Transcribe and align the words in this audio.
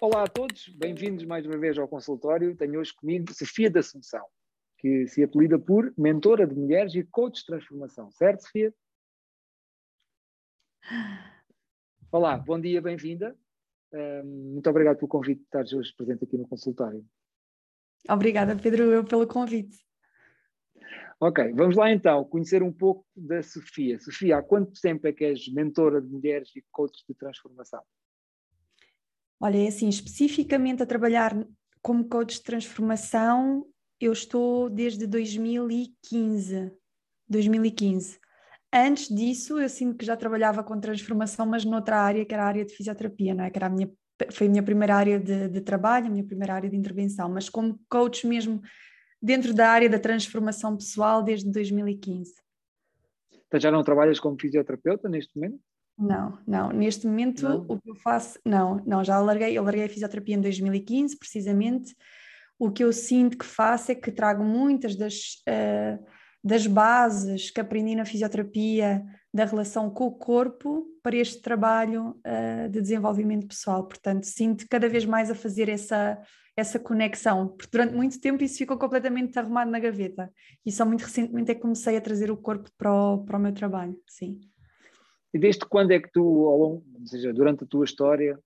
Olá 0.00 0.24
a 0.24 0.28
todos, 0.28 0.68
bem-vindos 0.68 1.24
mais 1.24 1.46
uma 1.46 1.56
vez 1.58 1.78
ao 1.78 1.88
consultório. 1.88 2.54
Tenho 2.56 2.78
hoje 2.78 2.92
comigo 2.94 3.32
Sofia 3.32 3.70
da 3.70 3.80
Assunção, 3.80 4.24
que 4.78 5.06
se 5.08 5.22
apelida 5.22 5.58
por 5.58 5.92
mentora 5.96 6.46
de 6.46 6.54
mulheres 6.54 6.94
e 6.94 7.02
coach 7.02 7.40
de 7.40 7.46
transformação, 7.46 8.10
certo, 8.10 8.42
Sofia? 8.42 8.74
Olá, 12.12 12.36
bom 12.36 12.60
dia, 12.60 12.82
bem-vinda. 12.82 13.36
muito 14.24 14.68
obrigado 14.68 14.96
pelo 14.96 15.08
convite 15.08 15.38
de 15.38 15.44
estares 15.44 15.72
hoje 15.72 15.94
presente 15.96 16.24
aqui 16.24 16.36
no 16.36 16.46
consultório. 16.46 17.04
Obrigada, 18.08 18.54
Pedro, 18.56 18.84
eu 18.92 19.04
pelo 19.04 19.26
convite. 19.26 19.84
Ok, 21.20 21.52
vamos 21.54 21.76
lá 21.76 21.90
então 21.90 22.24
conhecer 22.24 22.62
um 22.62 22.72
pouco 22.72 23.06
da 23.16 23.42
Sofia. 23.42 23.98
Sofia, 24.00 24.38
há 24.38 24.42
quanto 24.42 24.80
tempo 24.80 25.06
é 25.06 25.12
que 25.12 25.24
és 25.24 25.52
mentora 25.52 26.00
de 26.00 26.08
mulheres 26.08 26.50
e 26.56 26.64
coach 26.70 27.04
de 27.08 27.14
transformação? 27.14 27.82
Olha, 29.40 29.58
é 29.58 29.68
assim, 29.68 29.88
especificamente 29.88 30.82
a 30.82 30.86
trabalhar 30.86 31.36
como 31.82 32.08
coach 32.08 32.36
de 32.36 32.42
transformação, 32.42 33.66
eu 34.00 34.12
estou 34.12 34.70
desde 34.70 35.06
2015. 35.06 36.72
2015. 37.28 38.18
Antes 38.72 39.08
disso, 39.08 39.60
eu 39.60 39.68
sinto 39.68 39.96
que 39.96 40.04
já 40.04 40.16
trabalhava 40.16 40.64
com 40.64 40.80
transformação, 40.80 41.46
mas 41.46 41.64
noutra 41.64 42.00
área, 42.00 42.24
que 42.24 42.34
era 42.34 42.42
a 42.42 42.46
área 42.46 42.64
de 42.64 42.74
fisioterapia, 42.74 43.34
não 43.34 43.44
é? 43.44 43.50
Que 43.50 43.58
era 43.58 43.66
a 43.66 43.70
minha, 43.70 43.90
foi 44.32 44.46
a 44.46 44.50
minha 44.50 44.62
primeira 44.62 44.96
área 44.96 45.20
de, 45.20 45.48
de 45.48 45.60
trabalho, 45.60 46.06
a 46.06 46.10
minha 46.10 46.24
primeira 46.24 46.54
área 46.54 46.68
de 46.68 46.76
intervenção, 46.76 47.28
mas 47.28 47.48
como 47.48 47.78
coach 47.88 48.26
mesmo 48.26 48.60
dentro 49.24 49.54
da 49.54 49.70
área 49.70 49.88
da 49.88 49.98
transformação 49.98 50.76
pessoal 50.76 51.22
desde 51.22 51.50
2015. 51.50 52.34
Então 53.46 53.58
já 53.58 53.70
não 53.70 53.82
trabalhas 53.82 54.20
como 54.20 54.38
fisioterapeuta 54.38 55.08
neste 55.08 55.34
momento? 55.34 55.58
Não, 55.96 56.38
não. 56.46 56.70
Neste 56.70 57.06
momento 57.06 57.48
não. 57.48 57.64
o 57.66 57.80
que 57.80 57.90
eu 57.90 57.94
faço, 57.94 58.38
não, 58.44 58.82
não, 58.84 59.02
já 59.02 59.18
larguei, 59.18 59.56
eu 59.56 59.62
larguei 59.62 59.84
a 59.84 59.88
fisioterapia 59.88 60.34
em 60.34 60.40
2015, 60.40 61.18
precisamente. 61.18 61.96
O 62.58 62.70
que 62.70 62.84
eu 62.84 62.92
sinto 62.92 63.38
que 63.38 63.46
faço 63.46 63.92
é 63.92 63.94
que 63.94 64.12
trago 64.12 64.44
muitas 64.44 64.94
das, 64.94 65.42
uh, 65.48 66.04
das 66.42 66.66
bases 66.66 67.50
que 67.50 67.60
aprendi 67.60 67.94
na 67.94 68.04
fisioterapia 68.04 69.02
da 69.34 69.44
relação 69.44 69.90
com 69.90 70.06
o 70.06 70.12
corpo 70.12 70.86
para 71.02 71.16
este 71.16 71.42
trabalho 71.42 72.10
uh, 72.24 72.68
de 72.70 72.80
desenvolvimento 72.80 73.48
pessoal. 73.48 73.84
Portanto, 73.84 74.22
sinto 74.22 74.64
cada 74.70 74.88
vez 74.88 75.04
mais 75.04 75.28
a 75.28 75.34
fazer 75.34 75.68
essa 75.68 76.22
essa 76.56 76.78
conexão, 76.78 77.48
porque 77.48 77.68
durante 77.72 77.96
muito 77.96 78.20
tempo 78.20 78.44
isso 78.44 78.58
ficou 78.58 78.78
completamente 78.78 79.36
arrumado 79.36 79.72
na 79.72 79.80
gaveta 79.80 80.32
e 80.64 80.70
só 80.70 80.86
muito 80.86 81.02
recentemente 81.02 81.50
é 81.50 81.54
que 81.56 81.60
comecei 81.60 81.96
a 81.96 82.00
trazer 82.00 82.30
o 82.30 82.36
corpo 82.36 82.70
para 82.78 82.94
o, 82.94 83.24
para 83.24 83.36
o 83.36 83.40
meu 83.40 83.52
trabalho, 83.52 84.00
sim. 84.06 84.38
E 85.32 85.38
desde 85.38 85.66
quando 85.66 85.90
é 85.90 85.98
que 85.98 86.08
tu, 86.12 86.24
ou 86.24 86.84
seja, 87.06 87.32
durante 87.32 87.64
a 87.64 87.66
tua 87.66 87.84
história, 87.84 88.38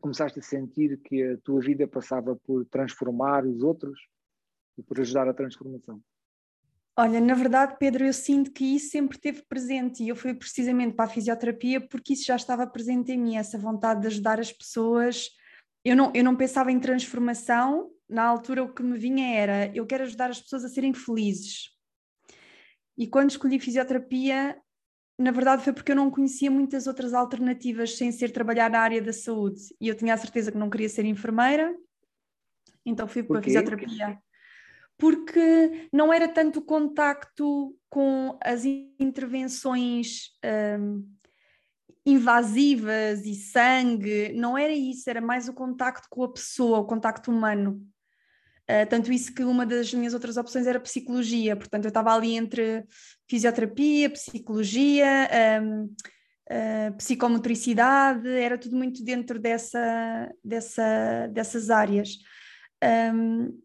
começaste 0.00 0.38
a 0.38 0.42
sentir 0.42 0.98
que 1.02 1.22
a 1.22 1.36
tua 1.44 1.60
vida 1.60 1.86
passava 1.86 2.34
por 2.36 2.64
transformar 2.64 3.44
os 3.44 3.62
outros 3.62 4.00
e 4.78 4.82
por 4.82 4.98
ajudar 4.98 5.28
a 5.28 5.34
transformação? 5.34 6.00
Olha, 6.96 7.20
na 7.20 7.34
verdade, 7.34 7.76
Pedro, 7.78 8.04
eu 8.04 8.12
sinto 8.12 8.52
que 8.52 8.76
isso 8.76 8.90
sempre 8.90 9.16
esteve 9.16 9.42
presente 9.48 10.02
e 10.02 10.08
eu 10.08 10.16
fui 10.16 10.34
precisamente 10.34 10.94
para 10.94 11.06
a 11.06 11.08
fisioterapia 11.08 11.80
porque 11.80 12.12
isso 12.12 12.26
já 12.26 12.36
estava 12.36 12.66
presente 12.66 13.12
em 13.12 13.18
mim, 13.18 13.36
essa 13.36 13.56
vontade 13.56 14.02
de 14.02 14.06
ajudar 14.08 14.38
as 14.38 14.52
pessoas 14.52 15.30
eu 15.84 15.96
não, 15.96 16.12
eu 16.14 16.22
não 16.22 16.36
pensava 16.36 16.70
em 16.70 16.78
transformação, 16.78 17.90
na 18.08 18.24
altura 18.24 18.62
o 18.62 18.72
que 18.72 18.82
me 18.82 18.98
vinha 18.98 19.34
era 19.34 19.74
eu 19.74 19.86
quero 19.86 20.04
ajudar 20.04 20.30
as 20.30 20.40
pessoas 20.40 20.64
a 20.64 20.68
serem 20.68 20.92
felizes. 20.92 21.70
E 22.98 23.06
quando 23.06 23.30
escolhi 23.30 23.58
fisioterapia, 23.58 24.60
na 25.18 25.30
verdade 25.30 25.64
foi 25.64 25.72
porque 25.72 25.92
eu 25.92 25.96
não 25.96 26.10
conhecia 26.10 26.50
muitas 26.50 26.86
outras 26.86 27.14
alternativas 27.14 27.96
sem 27.96 28.12
ser 28.12 28.30
trabalhar 28.30 28.70
na 28.70 28.80
área 28.80 29.00
da 29.00 29.12
saúde. 29.12 29.74
E 29.80 29.88
eu 29.88 29.94
tinha 29.94 30.12
a 30.12 30.18
certeza 30.18 30.52
que 30.52 30.58
não 30.58 30.68
queria 30.68 30.88
ser 30.88 31.04
enfermeira, 31.06 31.74
então 32.84 33.08
fui 33.08 33.22
para 33.22 33.40
a 33.40 33.42
fisioterapia. 33.42 34.18
Porque 35.00 35.88
não 35.90 36.12
era 36.12 36.28
tanto 36.28 36.60
contacto 36.60 37.74
com 37.88 38.38
as 38.44 38.64
intervenções 38.64 40.30
um, 40.78 41.04
invasivas 42.04 43.24
e 43.24 43.34
sangue, 43.34 44.32
não 44.34 44.56
era 44.56 44.72
isso, 44.72 45.08
era 45.08 45.20
mais 45.20 45.48
o 45.48 45.54
contacto 45.54 46.06
com 46.10 46.22
a 46.22 46.32
pessoa, 46.32 46.78
o 46.78 46.84
contacto 46.84 47.30
humano. 47.30 47.82
Uh, 48.70 48.86
tanto 48.88 49.12
isso 49.12 49.34
que 49.34 49.42
uma 49.42 49.66
das 49.66 49.92
minhas 49.92 50.14
outras 50.14 50.36
opções 50.36 50.66
era 50.66 50.78
psicologia, 50.78 51.56
portanto 51.56 51.86
eu 51.86 51.88
estava 51.88 52.14
ali 52.14 52.36
entre 52.36 52.84
fisioterapia, 53.28 54.10
psicologia, 54.10 55.28
um, 55.62 55.84
uh, 55.84 55.88
ah, 56.50 56.92
psicomotricidade, 56.96 58.28
era 58.28 58.58
tudo 58.58 58.76
muito 58.76 59.02
dentro 59.02 59.40
dessa, 59.40 60.30
dessa, 60.44 61.26
dessas 61.28 61.70
áreas. 61.70 62.18
Um, 63.14 63.58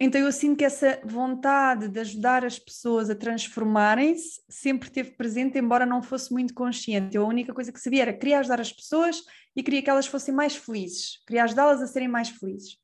então 0.00 0.20
eu 0.20 0.30
sinto 0.30 0.58
que 0.58 0.64
essa 0.64 1.00
vontade 1.04 1.88
de 1.88 1.98
ajudar 1.98 2.44
as 2.44 2.58
pessoas 2.58 3.10
a 3.10 3.16
transformarem-se 3.16 4.40
sempre 4.48 4.88
esteve 4.88 5.10
presente, 5.10 5.58
embora 5.58 5.84
não 5.84 6.02
fosse 6.02 6.32
muito 6.32 6.54
consciente. 6.54 7.16
Eu 7.16 7.24
a 7.24 7.28
única 7.28 7.52
coisa 7.52 7.72
que 7.72 7.80
sabia 7.80 8.02
era 8.02 8.12
queria 8.12 8.38
ajudar 8.38 8.60
as 8.60 8.72
pessoas 8.72 9.24
e 9.56 9.62
queria 9.62 9.82
que 9.82 9.90
elas 9.90 10.06
fossem 10.06 10.32
mais 10.32 10.54
felizes, 10.54 11.20
queria 11.26 11.42
ajudá-las 11.44 11.82
a 11.82 11.86
serem 11.86 12.06
mais 12.06 12.28
felizes. 12.28 12.78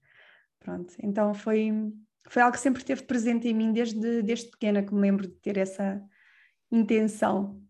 Pronto, 0.59 0.95
então 1.03 1.33
foi, 1.35 1.71
foi 2.29 2.43
algo 2.43 2.57
que 2.57 2.63
sempre 2.63 2.81
esteve 2.81 3.05
presente 3.05 3.47
em 3.47 3.55
mim 3.55 3.73
desde, 3.73 4.23
desde 4.23 4.51
pequena, 4.51 4.83
que 4.83 4.93
me 4.93 5.01
lembro 5.01 5.29
de 5.29 5.35
ter 5.35 5.57
essa 5.57 6.03
intenção. 6.73 7.63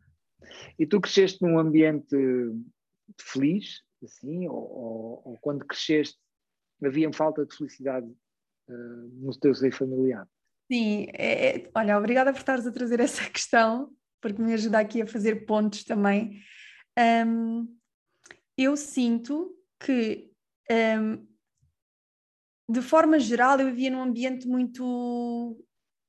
E 0.78 0.86
tu 0.86 1.00
cresceste 1.00 1.42
num 1.42 1.58
ambiente 1.58 2.16
feliz, 3.20 3.82
assim, 4.02 4.48
ou, 4.48 4.56
ou, 4.56 5.22
ou 5.24 5.38
quando 5.40 5.66
cresceste 5.66 6.18
havia 6.82 7.12
falta 7.12 7.44
de 7.44 7.54
felicidade 7.54 8.10
no 8.68 9.38
teu 9.38 9.54
seio 9.54 9.72
familiar. 9.72 10.28
Sim, 10.70 11.06
é, 11.12 11.56
é, 11.56 11.70
olha, 11.74 11.98
obrigada 11.98 12.32
por 12.32 12.38
estares 12.38 12.66
a 12.66 12.72
trazer 12.72 13.00
essa 13.00 13.24
questão, 13.30 13.90
porque 14.20 14.40
me 14.40 14.54
ajuda 14.54 14.78
aqui 14.78 15.02
a 15.02 15.06
fazer 15.06 15.44
pontos 15.46 15.84
também. 15.84 16.40
Um, 17.26 17.68
eu 18.56 18.76
sinto 18.76 19.54
que, 19.78 20.30
um, 20.70 21.26
de 22.70 22.80
forma 22.80 23.18
geral, 23.18 23.60
eu 23.60 23.66
vivia 23.66 23.90
num 23.90 24.02
ambiente 24.02 24.46
muito 24.48 25.62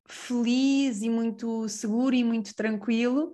feliz 0.07 1.01
e 1.01 1.09
muito 1.09 1.67
seguro 1.67 2.15
e 2.15 2.23
muito 2.23 2.55
tranquilo, 2.55 3.31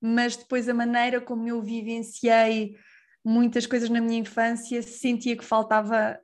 mas 0.00 0.36
depois 0.36 0.68
a 0.68 0.74
maneira 0.74 1.20
como 1.20 1.46
eu 1.48 1.60
vivenciei 1.60 2.76
muitas 3.24 3.66
coisas 3.66 3.90
na 3.90 4.00
minha 4.00 4.20
infância 4.20 4.82
sentia 4.82 5.36
que 5.36 5.44
faltava 5.44 6.18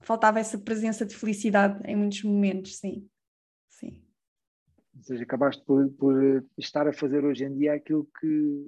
faltava 0.00 0.40
essa 0.40 0.58
presença 0.58 1.04
de 1.04 1.16
felicidade 1.16 1.80
em 1.84 1.96
muitos 1.96 2.22
momentos, 2.22 2.78
sim. 2.78 3.08
sim. 3.68 4.02
Ou 4.96 5.02
seja, 5.02 5.22
acabaste 5.22 5.64
por, 5.64 5.88
por 5.92 6.44
estar 6.58 6.86
a 6.88 6.92
fazer 6.92 7.24
hoje 7.24 7.44
em 7.44 7.54
dia 7.56 7.74
aquilo 7.74 8.08
que 8.20 8.66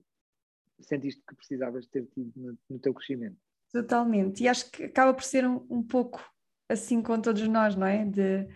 sentiste 0.81 1.23
que 1.27 1.35
precisavas 1.35 1.87
ter 1.87 2.07
tido 2.07 2.33
no, 2.37 2.59
no 2.69 2.79
teu 2.79 2.93
crescimento. 2.93 3.37
Totalmente, 3.73 4.43
e 4.43 4.49
acho 4.49 4.71
que 4.71 4.85
acaba 4.85 5.15
por 5.15 5.25
ser 5.25 5.47
um, 5.47 5.67
um 5.71 5.83
pouco 5.83 6.23
assim 6.69 7.03
com 7.03 7.21
todos 7.21 7.47
nós, 7.49 7.75
não 7.75 7.87
é? 7.87 8.05
De 8.05 8.47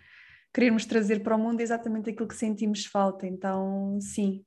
querermos 0.52 0.86
trazer 0.86 1.22
para 1.22 1.36
o 1.36 1.38
mundo 1.38 1.60
exatamente 1.60 2.10
aquilo 2.10 2.28
que 2.28 2.34
sentimos 2.34 2.86
falta, 2.86 3.26
então 3.26 3.98
sim. 4.00 4.44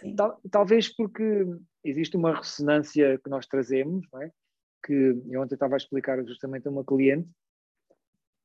sim. 0.00 0.14
Tal, 0.14 0.40
talvez 0.50 0.94
porque 0.94 1.46
existe 1.84 2.16
uma 2.16 2.36
ressonância 2.36 3.18
que 3.22 3.30
nós 3.30 3.46
trazemos, 3.46 4.06
não 4.12 4.22
é? 4.22 4.32
Que 4.84 4.92
eu 5.30 5.40
ontem 5.40 5.54
estava 5.54 5.74
a 5.74 5.76
explicar 5.76 6.24
justamente 6.26 6.66
a 6.68 6.70
uma 6.70 6.84
cliente 6.84 7.28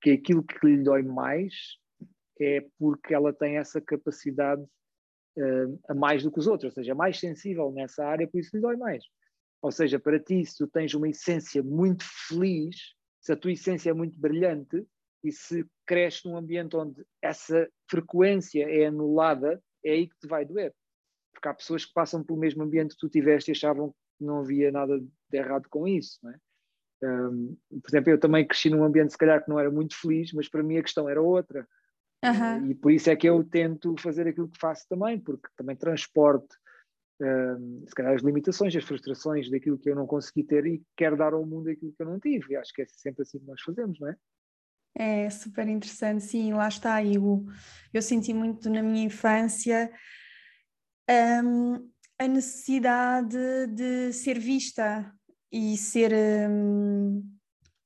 que 0.02 0.12
aquilo 0.12 0.44
que 0.44 0.66
lhe 0.66 0.84
dói 0.84 1.02
mais 1.02 1.78
é 2.40 2.66
porque 2.78 3.14
ela 3.14 3.32
tem 3.32 3.58
essa 3.58 3.80
capacidade 3.80 4.62
uh, 4.62 5.80
a 5.88 5.94
mais 5.94 6.24
do 6.24 6.32
que 6.32 6.40
os 6.40 6.48
outros, 6.48 6.72
ou 6.72 6.72
seja, 6.72 6.92
é 6.92 6.96
mais 6.96 7.20
sensível 7.20 7.72
nessa 7.72 8.06
área, 8.06 8.28
por 8.28 8.40
isso 8.40 8.56
lhe 8.56 8.62
dói 8.62 8.76
mais. 8.76 9.04
Ou 9.62 9.72
seja, 9.72 9.98
para 9.98 10.20
ti, 10.20 10.46
se 10.46 10.58
tu 10.58 10.68
tens 10.68 10.94
uma 10.94 11.08
essência 11.08 11.64
muito 11.64 12.04
feliz, 12.28 12.76
se 13.22 13.32
a 13.32 13.38
tua 13.38 13.54
essência 13.54 13.92
é 13.92 13.94
muito 13.94 14.20
brilhante 14.20 14.86
e 15.24 15.32
se 15.32 15.66
cresces 15.86 16.26
num 16.26 16.36
ambiente 16.36 16.76
onde 16.76 17.02
essa 17.22 17.70
frequência 17.90 18.70
é 18.70 18.88
anulada, 18.88 19.64
é 19.86 19.92
aí 19.92 20.10
que 20.10 20.18
te 20.20 20.28
vai 20.28 20.44
doer. 20.44 20.74
Porque 21.34 21.48
há 21.48 21.54
pessoas 21.54 21.86
que 21.86 21.94
passam 21.94 22.22
pelo 22.24 22.38
mesmo 22.38 22.62
ambiente 22.62 22.96
que 22.96 23.00
tu 23.00 23.10
tiveste 23.10 23.52
e 23.52 23.54
achavam 23.54 23.96
não 24.20 24.40
havia 24.40 24.72
nada 24.72 25.02
de 25.34 25.40
errado 25.40 25.68
com 25.70 25.88
isso. 25.88 26.20
Não 26.22 26.32
é? 26.32 26.38
Um, 27.04 27.58
por 27.82 27.90
exemplo, 27.90 28.12
eu 28.12 28.20
também 28.20 28.48
cresci 28.48 28.70
num 28.70 28.84
ambiente, 28.84 29.12
se 29.12 29.18
calhar, 29.18 29.44
que 29.44 29.50
não 29.50 29.60
era 29.60 29.70
muito 29.70 30.00
feliz, 30.00 30.32
mas 30.32 30.48
para 30.48 30.64
mim 30.64 30.78
a 30.78 30.84
questão 30.84 31.10
era 31.10 31.22
outra. 31.22 31.68
Uhum. 32.24 32.72
E 32.72 32.76
por 32.76 32.92
isso 32.92 33.10
é 33.10 33.16
que 33.16 33.28
eu 33.28 33.44
tento 33.44 33.96
fazer 34.00 34.28
aquilo 34.28 34.48
que 34.48 34.60
faço 34.60 34.88
também, 34.88 35.20
porque 35.20 35.50
também 35.58 35.76
transporto, 35.76 36.56
um, 37.22 37.84
se 37.86 37.94
calhar, 37.94 38.14
as 38.14 38.22
limitações, 38.22 38.76
as 38.76 38.84
frustrações 38.86 39.50
daquilo 39.50 39.78
que 39.78 39.90
eu 39.90 39.96
não 39.96 40.08
consegui 40.08 40.44
ter 40.44 40.66
e 40.66 40.82
quero 40.96 41.18
dar 41.18 41.34
ao 41.34 41.46
mundo 41.46 41.70
aquilo 41.70 41.92
que 41.92 42.02
eu 42.02 42.08
não 42.08 42.20
tive. 42.20 42.54
E 42.54 42.56
acho 42.56 42.74
que 42.74 42.84
é 42.84 42.86
sempre 42.88 43.24
assim 43.24 43.40
que 43.40 43.46
nós 43.46 43.62
fazemos, 43.62 44.00
não 44.00 44.08
é? 44.08 44.16
É 44.96 45.30
super 45.30 45.68
interessante, 45.68 46.24
sim, 46.24 46.54
lá 46.54 46.68
está. 46.68 47.04
Eu, 47.04 47.46
eu 47.92 48.02
senti 48.02 48.34
muito 48.34 48.70
na 48.70 48.82
minha 48.82 49.04
infância 49.04 49.92
um, 51.44 51.90
a 52.20 52.28
necessidade 52.28 53.68
de 53.68 54.14
ser 54.14 54.40
vista 54.40 55.12
e 55.54 55.78
ser, 55.78 56.12
um, 56.50 57.24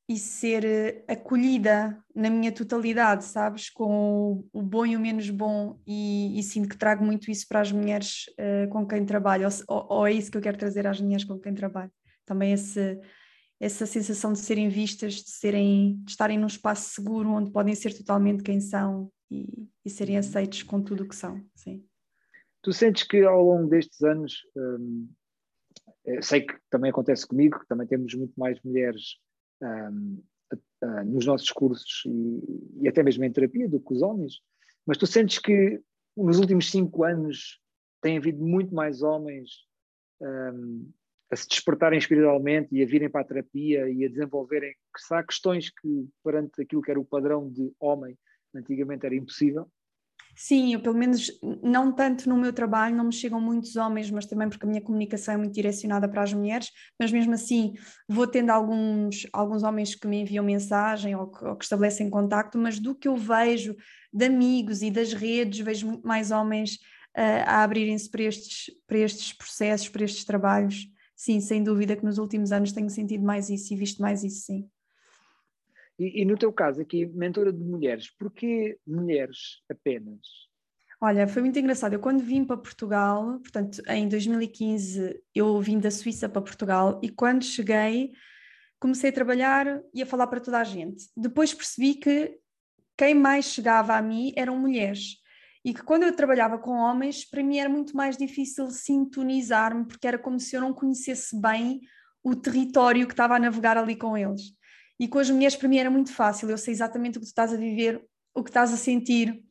e 0.07 0.17
ser 0.17 1.03
acolhida 1.05 2.01
na 2.15 2.29
minha 2.29 2.49
totalidade, 2.49 3.25
sabes? 3.25 3.69
Com 3.69 4.47
o 4.53 4.61
bom 4.61 4.85
e 4.85 4.95
o 4.95 4.99
menos 5.01 5.29
bom, 5.29 5.77
e, 5.85 6.39
e 6.39 6.43
sinto 6.43 6.69
que 6.69 6.77
trago 6.77 7.03
muito 7.03 7.29
isso 7.29 7.45
para 7.45 7.59
as 7.59 7.69
mulheres 7.69 8.23
uh, 8.39 8.69
com 8.69 8.87
quem 8.87 9.05
trabalho, 9.05 9.49
ou, 9.67 9.85
ou, 9.89 10.07
é 10.07 10.13
isso 10.13 10.31
que 10.31 10.37
eu 10.37 10.41
quero 10.41 10.57
trazer 10.57 10.87
às 10.87 11.01
mulheres 11.01 11.25
com 11.25 11.37
quem 11.37 11.53
trabalho. 11.53 11.91
Também 12.25 12.53
esse, 12.53 12.97
essa 13.59 13.85
sensação 13.85 14.31
de 14.31 14.39
serem 14.39 14.69
vistas, 14.69 15.15
de, 15.15 15.31
serem, 15.31 15.99
de 16.05 16.11
estarem 16.11 16.37
num 16.37 16.47
espaço 16.47 16.91
seguro 16.91 17.31
onde 17.31 17.51
podem 17.51 17.75
ser 17.75 17.93
totalmente 17.93 18.43
quem 18.43 18.61
são 18.61 19.11
e, 19.29 19.67
e 19.83 19.89
serem 19.89 20.15
uhum. 20.15 20.19
aceitos 20.19 20.63
com 20.63 20.81
tudo 20.81 21.03
o 21.03 21.07
que 21.07 21.15
são. 21.15 21.43
Sim. 21.53 21.83
Tu 22.61 22.71
sentes 22.71 23.03
que 23.03 23.23
ao 23.23 23.43
longo 23.43 23.67
destes 23.67 24.01
anos, 24.01 24.37
hum, 24.55 25.09
sei 26.21 26.41
que 26.41 26.53
também 26.69 26.89
acontece 26.89 27.27
comigo, 27.27 27.59
que 27.59 27.67
também 27.67 27.87
temos 27.87 28.13
muito 28.13 28.33
mais 28.37 28.59
mulheres 28.63 29.17
hum, 29.61 30.21
nos 31.05 31.25
nossos 31.25 31.49
cursos 31.51 32.03
e, 32.05 32.83
e, 32.83 32.87
até 32.87 33.03
mesmo 33.03 33.23
em 33.23 33.31
terapia 33.31 33.67
do 33.67 33.79
que 33.79 33.93
os 33.93 34.01
homens, 34.01 34.39
mas 34.85 34.97
tu 34.97 35.05
sentes 35.05 35.39
que 35.39 35.81
nos 36.15 36.39
últimos 36.39 36.71
cinco 36.71 37.03
anos 37.03 37.59
tem 38.01 38.17
havido 38.17 38.43
muito 38.43 38.73
mais 38.73 39.01
homens 39.01 39.49
hum, 40.21 40.89
a 41.29 41.35
se 41.35 41.47
despertarem 41.47 41.99
espiritualmente 41.99 42.69
e 42.71 42.81
a 42.81 42.85
virem 42.85 43.09
para 43.09 43.21
a 43.21 43.25
terapia 43.25 43.89
e 43.89 44.05
a 44.05 44.09
desenvolverem 44.09 44.71
que 44.71 45.13
há 45.13 45.23
questões 45.23 45.69
que 45.69 46.07
perante 46.23 46.61
aquilo 46.61 46.81
que 46.81 46.91
era 46.91 46.99
o 46.99 47.05
padrão 47.05 47.49
de 47.51 47.71
homem 47.79 48.17
antigamente 48.55 49.05
era 49.05 49.15
impossível 49.15 49.69
Sim, 50.39 50.71
eu 50.73 50.79
pelo 50.79 50.95
menos 50.95 51.31
não 51.63 51.91
tanto 51.91 52.29
no 52.29 52.37
meu 52.37 52.53
trabalho, 52.53 52.95
não 52.95 53.05
me 53.05 53.13
chegam 53.13 53.41
muitos 53.41 53.75
homens, 53.75 54.11
mas 54.11 54.27
também 54.27 54.47
porque 54.47 54.65
a 54.65 54.69
minha 54.69 54.81
comunicação 54.81 55.33
é 55.33 55.37
muito 55.37 55.53
direcionada 55.53 56.07
para 56.07 56.21
as 56.21 56.31
mulheres, 56.31 56.69
mas 56.99 57.11
mesmo 57.11 57.33
assim 57.33 57.73
vou 58.07 58.27
tendo 58.27 58.51
alguns, 58.51 59.25
alguns 59.33 59.63
homens 59.63 59.95
que 59.95 60.07
me 60.07 60.21
enviam 60.21 60.45
mensagem 60.45 61.15
ou 61.15 61.31
que, 61.31 61.43
ou 61.43 61.55
que 61.55 61.63
estabelecem 61.65 62.07
contacto, 62.11 62.55
mas 62.55 62.79
do 62.79 62.93
que 62.93 63.07
eu 63.07 63.15
vejo 63.15 63.75
de 64.13 64.25
amigos 64.25 64.83
e 64.83 64.91
das 64.91 65.11
redes, 65.11 65.59
vejo 65.59 65.87
muito 65.87 66.07
mais 66.07 66.29
homens 66.29 66.75
uh, 67.17 67.43
a 67.47 67.63
abrirem-se 67.63 68.07
para 68.09 68.21
estes, 68.21 68.71
para 68.85 68.99
estes 68.99 69.33
processos, 69.33 69.89
para 69.89 70.03
estes 70.05 70.23
trabalhos. 70.23 70.87
Sim, 71.15 71.41
sem 71.41 71.63
dúvida 71.63 71.95
que 71.95 72.05
nos 72.05 72.19
últimos 72.19 72.51
anos 72.51 72.71
tenho 72.71 72.91
sentido 72.91 73.23
mais 73.25 73.49
isso 73.49 73.73
e 73.73 73.75
visto 73.77 73.99
mais 74.03 74.23
isso, 74.23 74.45
sim. 74.45 74.69
E, 75.99 76.21
e, 76.21 76.25
no 76.25 76.37
teu 76.37 76.53
caso 76.53 76.81
aqui, 76.81 77.05
mentora 77.05 77.51
de 77.51 77.63
mulheres, 77.63 78.09
porquê 78.17 78.77
mulheres 78.85 79.61
apenas? 79.69 80.19
Olha, 80.99 81.27
foi 81.27 81.41
muito 81.41 81.59
engraçado. 81.59 81.93
Eu 81.93 81.99
quando 81.99 82.23
vim 82.23 82.43
para 82.43 82.57
Portugal, 82.57 83.39
portanto, 83.39 83.81
em 83.87 84.07
2015, 84.07 85.21
eu 85.33 85.59
vim 85.61 85.79
da 85.79 85.91
Suíça 85.91 86.27
para 86.27 86.41
Portugal 86.41 86.99
e 87.03 87.09
quando 87.09 87.43
cheguei, 87.43 88.11
comecei 88.79 89.11
a 89.11 89.13
trabalhar 89.13 89.81
e 89.93 90.01
a 90.01 90.05
falar 90.05 90.27
para 90.27 90.39
toda 90.39 90.59
a 90.59 90.63
gente. 90.63 91.05
Depois 91.15 91.53
percebi 91.53 91.95
que 91.95 92.39
quem 92.97 93.13
mais 93.13 93.45
chegava 93.45 93.95
a 93.95 94.01
mim 94.01 94.33
eram 94.35 94.59
mulheres. 94.59 95.17
E 95.63 95.73
que 95.73 95.83
quando 95.83 96.03
eu 96.03 96.15
trabalhava 96.15 96.57
com 96.57 96.71
homens, 96.71 97.29
para 97.29 97.43
mim 97.43 97.59
era 97.59 97.69
muito 97.69 97.95
mais 97.95 98.17
difícil 98.17 98.69
sintonizar-me, 98.71 99.85
porque 99.85 100.07
era 100.07 100.17
como 100.17 100.39
se 100.39 100.55
eu 100.55 100.61
não 100.61 100.73
conhecesse 100.73 101.39
bem 101.39 101.81
o 102.23 102.35
território 102.35 103.05
que 103.05 103.13
estava 103.13 103.35
a 103.35 103.39
navegar 103.39 103.77
ali 103.77 103.95
com 103.95 104.17
eles. 104.17 104.56
E 104.99 105.07
com 105.07 105.19
as 105.19 105.29
mulheres, 105.29 105.55
para 105.55 105.69
mim, 105.69 105.77
era 105.77 105.89
muito 105.89 106.11
fácil. 106.11 106.49
Eu 106.49 106.57
sei 106.57 106.73
exatamente 106.73 107.17
o 107.17 107.21
que 107.21 107.25
tu 107.25 107.29
estás 107.29 107.53
a 107.53 107.57
viver, 107.57 108.03
o 108.33 108.43
que 108.43 108.49
estás 108.49 108.73
a 108.73 108.77
sentir. 108.77 109.43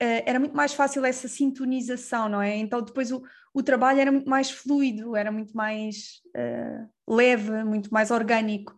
Uh, 0.00 0.22
era 0.26 0.38
muito 0.38 0.56
mais 0.56 0.74
fácil 0.74 1.04
essa 1.04 1.26
sintonização, 1.26 2.28
não 2.28 2.40
é? 2.40 2.56
Então, 2.56 2.80
depois 2.80 3.10
o, 3.10 3.22
o 3.52 3.62
trabalho 3.62 4.00
era 4.00 4.12
muito 4.12 4.28
mais 4.28 4.50
fluido, 4.50 5.16
era 5.16 5.30
muito 5.30 5.56
mais 5.56 6.20
uh, 6.36 7.14
leve, 7.14 7.64
muito 7.64 7.92
mais 7.92 8.10
orgânico. 8.10 8.76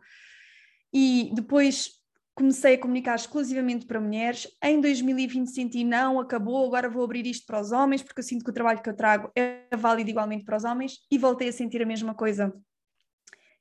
E 0.92 1.30
depois 1.34 2.00
comecei 2.34 2.74
a 2.74 2.78
comunicar 2.78 3.16
exclusivamente 3.16 3.84
para 3.84 4.00
mulheres. 4.00 4.48
Em 4.62 4.80
2020 4.80 5.48
senti 5.48 5.84
não, 5.84 6.18
acabou, 6.18 6.66
agora 6.66 6.88
vou 6.88 7.04
abrir 7.04 7.26
isto 7.26 7.46
para 7.46 7.60
os 7.60 7.70
homens, 7.70 8.02
porque 8.02 8.20
eu 8.20 8.24
sinto 8.24 8.44
que 8.44 8.50
o 8.50 8.54
trabalho 8.54 8.82
que 8.82 8.88
eu 8.88 8.96
trago 8.96 9.30
é 9.36 9.64
válido 9.76 10.08
igualmente 10.08 10.44
para 10.44 10.56
os 10.56 10.64
homens, 10.64 11.00
e 11.10 11.18
voltei 11.18 11.48
a 11.48 11.52
sentir 11.52 11.82
a 11.82 11.86
mesma 11.86 12.14
coisa. 12.14 12.52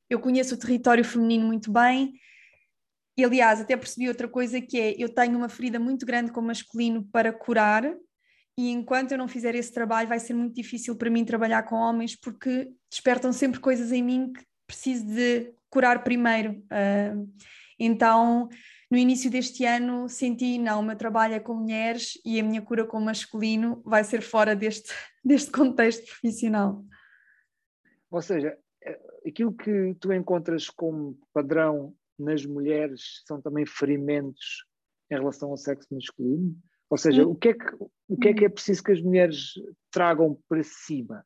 Eu 0.09 0.19
conheço 0.19 0.55
o 0.55 0.57
território 0.57 1.03
feminino 1.03 1.45
muito 1.45 1.71
bem 1.71 2.13
e 3.19 3.25
aliás, 3.25 3.59
até 3.59 3.75
percebi 3.75 4.07
outra 4.07 4.29
coisa 4.29 4.61
que 4.61 4.79
é: 4.79 4.95
eu 4.97 5.09
tenho 5.09 5.37
uma 5.37 5.49
ferida 5.49 5.77
muito 5.77 6.05
grande 6.05 6.31
com 6.31 6.39
o 6.39 6.43
masculino 6.43 7.03
para 7.11 7.33
curar, 7.33 7.83
e 8.57 8.69
enquanto 8.71 9.11
eu 9.11 9.17
não 9.17 9.27
fizer 9.27 9.55
esse 9.55 9.73
trabalho, 9.73 10.07
vai 10.07 10.19
ser 10.19 10.33
muito 10.33 10.55
difícil 10.55 10.95
para 10.95 11.09
mim 11.09 11.25
trabalhar 11.25 11.63
com 11.63 11.75
homens, 11.75 12.15
porque 12.15 12.71
despertam 12.89 13.33
sempre 13.33 13.59
coisas 13.59 13.91
em 13.91 14.01
mim 14.01 14.31
que 14.31 14.41
preciso 14.65 15.05
de 15.05 15.53
curar 15.69 16.01
primeiro. 16.01 16.63
Uh, 16.71 17.29
então, 17.77 18.47
no 18.89 18.97
início 18.97 19.29
deste 19.29 19.65
ano, 19.65 20.07
senti: 20.07 20.57
não, 20.57 20.79
o 20.79 20.83
meu 20.83 20.95
trabalho 20.95 21.33
é 21.33 21.41
com 21.41 21.55
mulheres 21.55 22.13
e 22.23 22.39
a 22.39 22.43
minha 22.43 22.61
cura 22.61 22.85
com 22.85 22.99
o 22.99 23.03
masculino 23.03 23.81
vai 23.83 24.05
ser 24.05 24.21
fora 24.21 24.55
deste, 24.55 24.93
deste 25.21 25.51
contexto 25.51 26.05
profissional. 26.05 26.85
Ou 28.09 28.21
seja, 28.21 28.57
eh, 28.81 28.99
aquilo 29.27 29.51
que 29.51 29.93
tu 29.99 30.13
encontras 30.13 30.69
como 30.69 31.19
padrão 31.33 31.93
nas 32.21 32.45
mulheres 32.45 33.23
são 33.25 33.41
também 33.41 33.65
ferimentos 33.65 34.65
em 35.11 35.15
relação 35.15 35.49
ao 35.49 35.57
sexo 35.57 35.87
masculino? 35.91 36.55
Ou 36.89 36.97
seja, 36.97 37.25
o 37.27 37.35
que, 37.35 37.49
é 37.49 37.53
que, 37.53 37.75
o 38.07 38.17
que 38.17 38.27
é 38.29 38.33
que 38.33 38.45
é 38.45 38.49
preciso 38.49 38.83
que 38.83 38.91
as 38.91 39.01
mulheres 39.01 39.53
tragam 39.91 40.39
para 40.47 40.63
cima? 40.63 41.23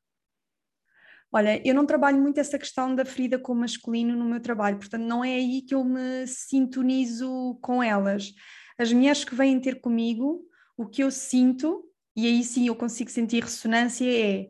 Olha, 1.32 1.66
eu 1.68 1.74
não 1.74 1.86
trabalho 1.86 2.22
muito 2.22 2.40
essa 2.40 2.60
questão 2.60 2.94
da 2.94 3.04
ferida 3.04 3.40
com 3.40 3.54
o 3.54 3.56
masculino 3.56 4.16
no 4.16 4.26
meu 4.26 4.40
trabalho, 4.40 4.78
portanto, 4.78 5.02
não 5.04 5.24
é 5.24 5.34
aí 5.34 5.62
que 5.64 5.74
eu 5.74 5.84
me 5.84 6.28
sintonizo 6.28 7.58
com 7.62 7.82
elas. 7.82 8.34
As 8.78 8.92
mulheres 8.92 9.24
que 9.24 9.34
vêm 9.34 9.60
ter 9.60 9.82
comigo, 9.82 10.46
o 10.78 10.86
que 10.86 11.02
eu 11.02 11.10
sinto, 11.10 11.84
e 12.16 12.28
aí 12.28 12.44
sim 12.44 12.68
eu 12.68 12.76
consigo 12.76 13.10
sentir 13.10 13.42
ressonância, 13.42 14.06
é 14.06 14.50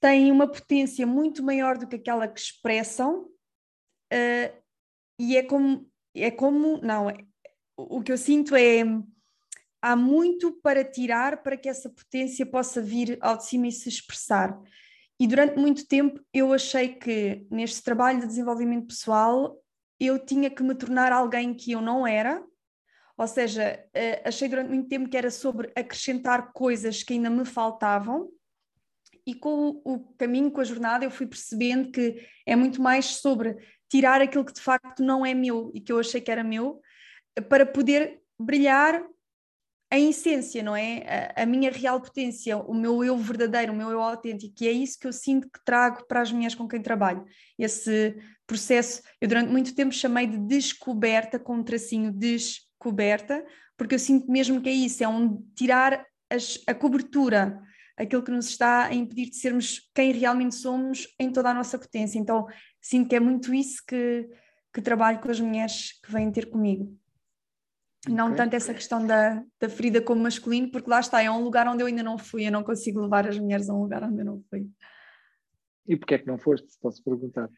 têm 0.00 0.30
uma 0.30 0.46
potência 0.46 1.06
muito 1.06 1.42
maior 1.42 1.78
do 1.78 1.86
que 1.86 1.96
aquela 1.96 2.28
que 2.28 2.38
expressam, 2.38 3.22
uh, 3.22 4.63
e 5.18 5.36
é 5.36 5.42
como, 5.42 5.88
é 6.14 6.30
como, 6.30 6.78
não, 6.78 7.08
é, 7.08 7.16
o 7.76 8.02
que 8.02 8.12
eu 8.12 8.18
sinto 8.18 8.54
é, 8.54 8.82
há 9.80 9.94
muito 9.94 10.52
para 10.62 10.84
tirar 10.84 11.42
para 11.42 11.56
que 11.56 11.68
essa 11.68 11.90
potência 11.90 12.46
possa 12.46 12.80
vir 12.80 13.18
ao 13.20 13.36
de 13.36 13.46
cima 13.46 13.66
e 13.68 13.72
se 13.72 13.88
expressar. 13.88 14.58
E 15.18 15.26
durante 15.26 15.58
muito 15.58 15.86
tempo 15.86 16.20
eu 16.32 16.52
achei 16.52 16.88
que 16.88 17.46
neste 17.50 17.82
trabalho 17.82 18.20
de 18.20 18.26
desenvolvimento 18.26 18.88
pessoal 18.88 19.56
eu 20.00 20.18
tinha 20.18 20.50
que 20.50 20.62
me 20.62 20.74
tornar 20.74 21.12
alguém 21.12 21.54
que 21.54 21.72
eu 21.72 21.80
não 21.80 22.06
era, 22.06 22.44
ou 23.16 23.28
seja, 23.28 23.84
eh, 23.94 24.22
achei 24.24 24.48
durante 24.48 24.70
muito 24.70 24.88
tempo 24.88 25.08
que 25.08 25.16
era 25.16 25.30
sobre 25.30 25.70
acrescentar 25.76 26.52
coisas 26.52 27.02
que 27.04 27.12
ainda 27.12 27.30
me 27.30 27.44
faltavam, 27.44 28.28
e 29.26 29.34
com 29.34 29.80
o 29.84 30.00
caminho, 30.18 30.50
com 30.50 30.60
a 30.60 30.64
jornada, 30.64 31.04
eu 31.04 31.10
fui 31.10 31.26
percebendo 31.26 31.90
que 31.90 32.26
é 32.44 32.54
muito 32.54 32.82
mais 32.82 33.06
sobre 33.06 33.56
tirar 33.94 34.20
aquilo 34.20 34.44
que 34.44 34.52
de 34.52 34.60
facto 34.60 35.04
não 35.04 35.24
é 35.24 35.32
meu 35.32 35.70
e 35.72 35.80
que 35.80 35.92
eu 35.92 36.00
achei 36.00 36.20
que 36.20 36.28
era 36.28 36.42
meu, 36.42 36.80
para 37.48 37.64
poder 37.64 38.20
brilhar 38.36 39.00
em 39.92 40.10
essência, 40.10 40.64
não 40.64 40.74
é? 40.74 41.32
A, 41.36 41.44
a, 41.44 41.46
minha 41.46 41.70
real 41.70 42.00
potência, 42.00 42.56
o 42.56 42.74
meu 42.74 43.04
eu 43.04 43.16
verdadeiro, 43.16 43.72
o 43.72 43.76
meu 43.76 43.90
eu 43.90 44.00
autêntico, 44.00 44.52
e 44.60 44.66
é 44.66 44.72
isso 44.72 44.98
que 44.98 45.06
eu 45.06 45.12
sinto 45.12 45.48
que 45.48 45.64
trago 45.64 46.04
para 46.08 46.20
as 46.22 46.32
mulheres 46.32 46.56
com 46.56 46.66
quem 46.66 46.82
trabalho. 46.82 47.24
Esse 47.56 48.16
processo, 48.48 49.00
eu 49.20 49.28
durante 49.28 49.52
muito 49.52 49.72
tempo 49.76 49.94
chamei 49.94 50.26
de 50.26 50.38
descoberta, 50.38 51.38
com 51.38 51.58
um 51.58 51.62
tracinho 51.62 52.10
descoberta, 52.10 53.46
porque 53.76 53.94
eu 53.94 53.98
sinto 54.00 54.28
mesmo 54.28 54.60
que 54.60 54.68
é 54.68 54.72
isso, 54.72 55.04
é 55.04 55.08
um 55.08 55.40
tirar 55.54 56.04
as, 56.28 56.60
a 56.66 56.74
cobertura 56.74 57.62
aquilo 57.96 58.24
que 58.24 58.30
nos 58.30 58.48
está 58.48 58.86
a 58.86 58.94
impedir 58.94 59.30
de 59.30 59.36
sermos 59.36 59.88
quem 59.94 60.12
realmente 60.12 60.56
somos 60.56 61.06
em 61.18 61.30
toda 61.30 61.50
a 61.50 61.54
nossa 61.54 61.78
potência. 61.78 62.18
Então, 62.18 62.46
sinto 62.84 63.08
que 63.08 63.16
é 63.16 63.20
muito 63.20 63.54
isso 63.54 63.82
que, 63.86 64.28
que 64.72 64.82
trabalho 64.82 65.18
com 65.18 65.30
as 65.30 65.40
mulheres 65.40 65.98
que 66.02 66.12
vêm 66.12 66.30
ter 66.30 66.50
comigo. 66.50 66.94
Okay. 68.04 68.14
Não 68.14 68.34
tanto 68.34 68.54
essa 68.54 68.74
questão 68.74 69.04
da, 69.06 69.42
da 69.58 69.68
ferida 69.68 70.02
como 70.02 70.22
masculino, 70.22 70.70
porque 70.70 70.90
lá 70.90 71.00
está, 71.00 71.22
é 71.22 71.30
um 71.30 71.42
lugar 71.42 71.66
onde 71.66 71.82
eu 71.82 71.86
ainda 71.86 72.02
não 72.02 72.18
fui, 72.18 72.46
eu 72.46 72.52
não 72.52 72.62
consigo 72.62 73.00
levar 73.00 73.26
as 73.26 73.38
mulheres 73.38 73.70
a 73.70 73.74
um 73.74 73.80
lugar 73.80 74.04
onde 74.04 74.20
eu 74.20 74.24
não 74.26 74.42
fui. 74.50 74.68
E 75.86 75.96
porquê 75.96 76.16
é 76.16 76.18
que 76.18 76.26
não 76.26 76.36
foste, 76.36 76.70
se 76.70 76.78
posso 76.78 77.02
perguntar? 77.02 77.48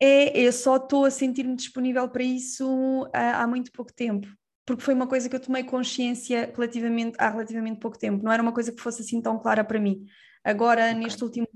É, 0.00 0.38
eu 0.40 0.50
só 0.50 0.76
estou 0.76 1.04
a 1.04 1.10
sentir-me 1.10 1.54
disponível 1.54 2.08
para 2.08 2.22
isso 2.22 3.06
há, 3.12 3.42
há 3.42 3.46
muito 3.46 3.70
pouco 3.72 3.92
tempo 3.92 4.26
porque 4.70 4.84
foi 4.84 4.94
uma 4.94 5.08
coisa 5.08 5.28
que 5.28 5.34
eu 5.34 5.40
tomei 5.40 5.64
consciência 5.64 6.52
relativamente, 6.54 7.16
há 7.18 7.28
relativamente 7.28 7.80
pouco 7.80 7.98
tempo, 7.98 8.22
não 8.22 8.30
era 8.30 8.40
uma 8.40 8.52
coisa 8.52 8.70
que 8.70 8.80
fosse 8.80 9.02
assim 9.02 9.20
tão 9.20 9.36
clara 9.36 9.64
para 9.64 9.80
mim. 9.80 10.06
Agora, 10.44 10.90
okay. 10.90 10.94
neste, 10.94 11.24
último, 11.24 11.48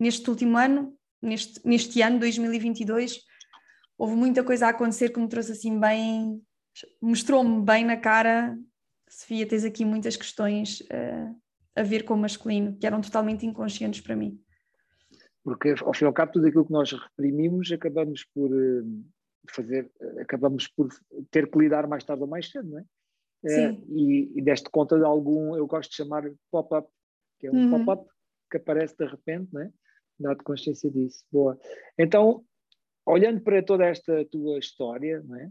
neste 0.00 0.28
último 0.28 0.58
ano, 0.58 0.92
neste, 1.22 1.66
neste 1.66 2.02
ano, 2.02 2.18
2022, 2.18 3.20
houve 3.98 4.14
muita 4.14 4.44
coisa 4.44 4.66
a 4.66 4.70
acontecer 4.70 5.10
que 5.10 5.20
me 5.20 5.28
trouxe 5.28 5.52
assim 5.52 5.78
bem, 5.78 6.42
mostrou-me 7.00 7.64
bem 7.64 7.84
na 7.84 7.96
cara, 7.96 8.56
Sofia, 9.08 9.46
tens 9.46 9.64
aqui 9.64 9.84
muitas 9.84 10.16
questões 10.16 10.80
uh, 10.80 11.40
a 11.74 11.82
ver 11.82 12.04
com 12.04 12.14
o 12.14 12.18
masculino, 12.18 12.76
que 12.76 12.86
eram 12.86 13.00
totalmente 13.00 13.46
inconscientes 13.46 14.00
para 14.00 14.16
mim. 14.16 14.40
Porque, 15.44 15.74
ao 15.80 15.94
fim 15.94 16.04
e 16.04 16.08
ao 16.08 16.12
cabo, 16.12 16.32
tudo 16.32 16.46
aquilo 16.46 16.66
que 16.66 16.72
nós 16.72 16.90
reprimimos 16.90 17.70
acabamos 17.70 18.24
por 18.34 18.50
eh, 18.50 18.82
fazer, 19.48 19.88
acabamos 20.20 20.66
por 20.66 20.88
ter 21.30 21.48
que 21.48 21.58
lidar 21.58 21.86
mais 21.86 22.02
tarde 22.02 22.22
ou 22.22 22.28
mais 22.28 22.50
cedo, 22.50 22.68
não 22.68 22.78
é? 22.78 22.84
Sim. 23.48 23.84
e, 23.90 24.32
e 24.34 24.42
deste 24.42 24.68
conta 24.68 24.98
de 24.98 25.04
algum, 25.04 25.54
eu 25.54 25.66
gosto 25.68 25.90
de 25.90 25.96
chamar 25.96 26.24
pop-up, 26.50 26.90
que 27.38 27.46
é 27.46 27.52
um 27.52 27.70
uhum. 27.70 27.84
pop-up 27.84 28.10
que 28.50 28.56
aparece 28.56 28.96
de 28.96 29.06
repente, 29.06 29.48
não 29.52 29.60
é? 29.60 29.70
Dá-te 30.18 30.42
consciência 30.42 30.90
disso. 30.90 31.24
Boa. 31.30 31.58
Então, 31.98 32.44
olhando 33.04 33.40
para 33.40 33.62
toda 33.62 33.84
esta 33.84 34.24
tua 34.26 34.58
história, 34.58 35.22
não 35.22 35.36
é? 35.36 35.50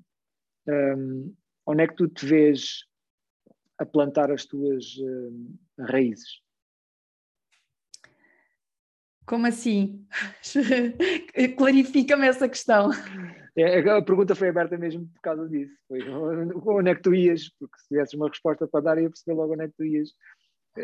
Um, 0.68 1.36
onde 1.66 1.84
é 1.84 1.88
que 1.88 1.96
tu 1.96 2.08
te 2.08 2.26
vês 2.26 2.86
a 3.78 3.86
plantar 3.86 4.32
as 4.32 4.46
tuas 4.46 4.98
um, 4.98 5.56
raízes? 5.80 6.42
Como 9.26 9.48
assim? 9.48 10.06
Clarifica-me 11.58 12.28
essa 12.28 12.48
questão. 12.48 12.92
É, 13.58 13.80
a 13.80 14.02
pergunta 14.02 14.36
foi 14.36 14.50
aberta 14.50 14.78
mesmo 14.78 15.08
por 15.08 15.22
causa 15.22 15.48
disso. 15.48 15.74
Foi 15.88 16.00
onde 16.10 16.92
é 16.92 16.96
que 16.96 17.02
tu 17.02 17.14
ias? 17.14 17.50
Porque 17.58 17.78
se 17.80 17.88
tivesses 17.88 18.14
uma 18.14 18.28
resposta 18.28 18.68
para 18.68 18.82
dar, 18.82 19.02
ia 19.02 19.10
perceber 19.10 19.34
logo 19.34 19.54
onde 19.54 19.64
é 19.64 19.68
que 19.68 19.76
tu 19.76 19.84
ias. 19.84 20.10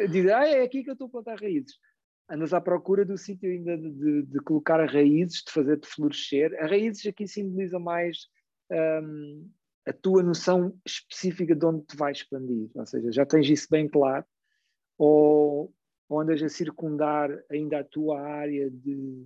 Dizer, 0.09 0.33
ah, 0.33 0.47
é 0.47 0.63
aqui 0.63 0.83
que 0.83 0.89
eu 0.89 0.93
estou 0.93 1.07
a 1.07 1.11
plantar 1.11 1.39
raízes. 1.39 1.73
Andas 2.31 2.53
à 2.53 2.61
procura 2.61 3.03
do 3.03 3.17
sítio 3.17 3.51
ainda 3.51 3.77
de, 3.77 3.91
de, 3.91 4.21
de 4.23 4.39
colocar 4.39 4.83
raízes, 4.85 5.43
de 5.45 5.51
fazer-te 5.51 5.85
florescer. 5.87 6.57
A 6.63 6.67
raízes 6.67 7.05
aqui 7.05 7.27
simboliza 7.27 7.77
mais 7.77 8.29
um, 8.71 9.49
a 9.85 9.91
tua 9.91 10.23
noção 10.23 10.73
específica 10.85 11.53
de 11.53 11.65
onde 11.65 11.85
te 11.85 11.97
vais 11.97 12.19
expandir. 12.19 12.69
Ou 12.73 12.85
seja, 12.85 13.11
já 13.11 13.25
tens 13.25 13.49
isso 13.49 13.67
bem 13.69 13.89
claro. 13.89 14.25
Ou, 14.97 15.73
ou 16.07 16.19
andas 16.21 16.41
a 16.41 16.47
circundar 16.47 17.29
ainda 17.51 17.79
a 17.79 17.83
tua 17.83 18.21
área 18.21 18.71
de, 18.71 19.25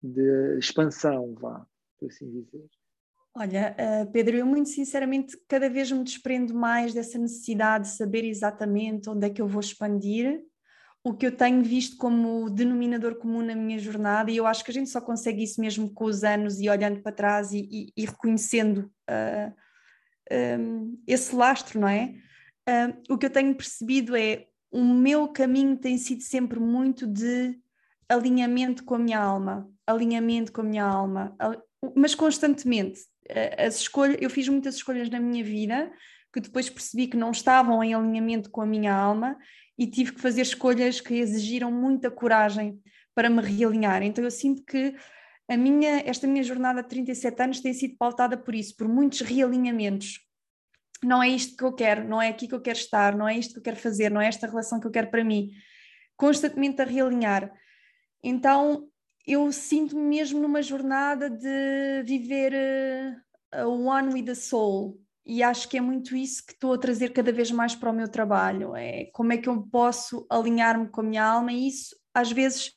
de 0.00 0.58
expansão, 0.58 1.34
vá 1.34 1.66
por 1.98 2.06
assim 2.06 2.30
dizer? 2.30 2.64
Olha, 3.34 3.76
uh, 3.78 4.10
Pedro, 4.10 4.36
eu 4.36 4.46
muito 4.46 4.68
sinceramente 4.68 5.36
cada 5.48 5.68
vez 5.68 5.90
me 5.92 6.02
desprendo 6.02 6.52
mais 6.52 6.92
dessa 6.92 7.18
necessidade 7.18 7.88
de 7.88 7.94
saber 7.94 8.24
exatamente 8.24 9.08
onde 9.08 9.26
é 9.26 9.30
que 9.30 9.40
eu 9.40 9.46
vou 9.46 9.60
expandir. 9.60 10.44
O 11.02 11.14
que 11.14 11.26
eu 11.26 11.32
tenho 11.34 11.62
visto 11.62 11.96
como 11.96 12.50
denominador 12.50 13.14
comum 13.16 13.42
na 13.42 13.54
minha 13.54 13.78
jornada, 13.78 14.30
e 14.30 14.36
eu 14.36 14.46
acho 14.46 14.62
que 14.62 14.70
a 14.70 14.74
gente 14.74 14.90
só 14.90 15.00
consegue 15.00 15.42
isso 15.42 15.60
mesmo 15.60 15.90
com 15.90 16.04
os 16.04 16.22
anos 16.22 16.60
e 16.60 16.68
olhando 16.68 17.00
para 17.00 17.12
trás 17.12 17.52
e, 17.52 17.66
e, 17.70 17.92
e 17.96 18.04
reconhecendo 18.04 18.90
uh, 19.08 19.54
eh, 20.30 20.58
um, 20.58 21.02
esse 21.06 21.34
lastro, 21.34 21.80
não 21.80 21.88
é? 21.88 22.14
Uh, 22.68 23.14
o 23.14 23.18
que 23.18 23.26
eu 23.26 23.30
tenho 23.30 23.54
percebido 23.54 24.14
é 24.14 24.46
o 24.70 24.84
meu 24.84 25.28
caminho 25.28 25.76
tem 25.76 25.96
sido 25.96 26.22
sempre 26.22 26.60
muito 26.60 27.06
de 27.06 27.58
alinhamento 28.08 28.84
com 28.84 28.94
a 28.94 28.98
minha 28.98 29.18
alma, 29.18 29.68
alinhamento 29.86 30.52
com 30.52 30.60
a 30.60 30.64
minha 30.64 30.84
alma, 30.84 31.34
mas 31.94 32.14
constantemente. 32.14 33.00
As 33.58 33.76
escolhas, 33.76 34.18
eu 34.20 34.28
fiz 34.28 34.48
muitas 34.48 34.74
escolhas 34.74 35.08
na 35.08 35.20
minha 35.20 35.42
vida 35.42 35.90
que 36.32 36.40
depois 36.40 36.68
percebi 36.70 37.06
que 37.06 37.16
não 37.16 37.30
estavam 37.30 37.82
em 37.82 37.94
alinhamento 37.94 38.50
com 38.50 38.60
a 38.60 38.66
minha 38.66 38.94
alma 38.94 39.36
e 39.80 39.86
tive 39.86 40.12
que 40.12 40.20
fazer 40.20 40.42
escolhas 40.42 41.00
que 41.00 41.14
exigiram 41.14 41.72
muita 41.72 42.10
coragem 42.10 42.78
para 43.14 43.30
me 43.30 43.40
realinhar. 43.40 44.02
Então 44.02 44.22
eu 44.22 44.30
sinto 44.30 44.62
que 44.62 44.94
a 45.48 45.56
minha, 45.56 46.02
esta 46.04 46.26
minha 46.26 46.42
jornada 46.42 46.82
de 46.82 46.88
37 46.90 47.42
anos 47.42 47.60
tem 47.60 47.72
sido 47.72 47.96
pautada 47.96 48.36
por 48.36 48.54
isso, 48.54 48.76
por 48.76 48.86
muitos 48.86 49.22
realinhamentos. 49.22 50.20
Não 51.02 51.22
é 51.22 51.30
isto 51.30 51.56
que 51.56 51.64
eu 51.64 51.72
quero, 51.72 52.06
não 52.06 52.20
é 52.20 52.28
aqui 52.28 52.46
que 52.46 52.54
eu 52.54 52.60
quero 52.60 52.78
estar, 52.78 53.16
não 53.16 53.26
é 53.26 53.38
isto 53.38 53.54
que 53.54 53.58
eu 53.58 53.62
quero 53.62 53.76
fazer, 53.78 54.10
não 54.10 54.20
é 54.20 54.26
esta 54.28 54.46
relação 54.46 54.78
que 54.78 54.86
eu 54.86 54.90
quero 54.90 55.10
para 55.10 55.24
mim. 55.24 55.50
Constantemente 56.14 56.82
a 56.82 56.84
realinhar. 56.84 57.50
Então, 58.22 58.86
eu 59.26 59.50
sinto-me 59.50 60.02
mesmo 60.02 60.38
numa 60.40 60.60
jornada 60.60 61.30
de 61.30 62.02
viver 62.04 62.52
uh, 63.54 63.66
one 63.66 64.12
with 64.12 64.24
the 64.24 64.34
soul. 64.34 65.00
E 65.30 65.42
acho 65.42 65.68
que 65.68 65.78
é 65.78 65.80
muito 65.80 66.16
isso 66.16 66.44
que 66.44 66.52
estou 66.52 66.72
a 66.72 66.78
trazer 66.78 67.10
cada 67.10 67.30
vez 67.30 67.52
mais 67.52 67.74
para 67.74 67.90
o 67.90 67.94
meu 67.94 68.08
trabalho. 68.08 68.74
É 68.74 69.04
como 69.12 69.32
é 69.32 69.38
que 69.38 69.48
eu 69.48 69.62
posso 69.62 70.26
alinhar-me 70.28 70.88
com 70.88 71.00
a 71.00 71.04
minha 71.04 71.24
alma, 71.24 71.52
e 71.52 71.68
isso 71.68 71.94
às 72.12 72.32
vezes 72.32 72.72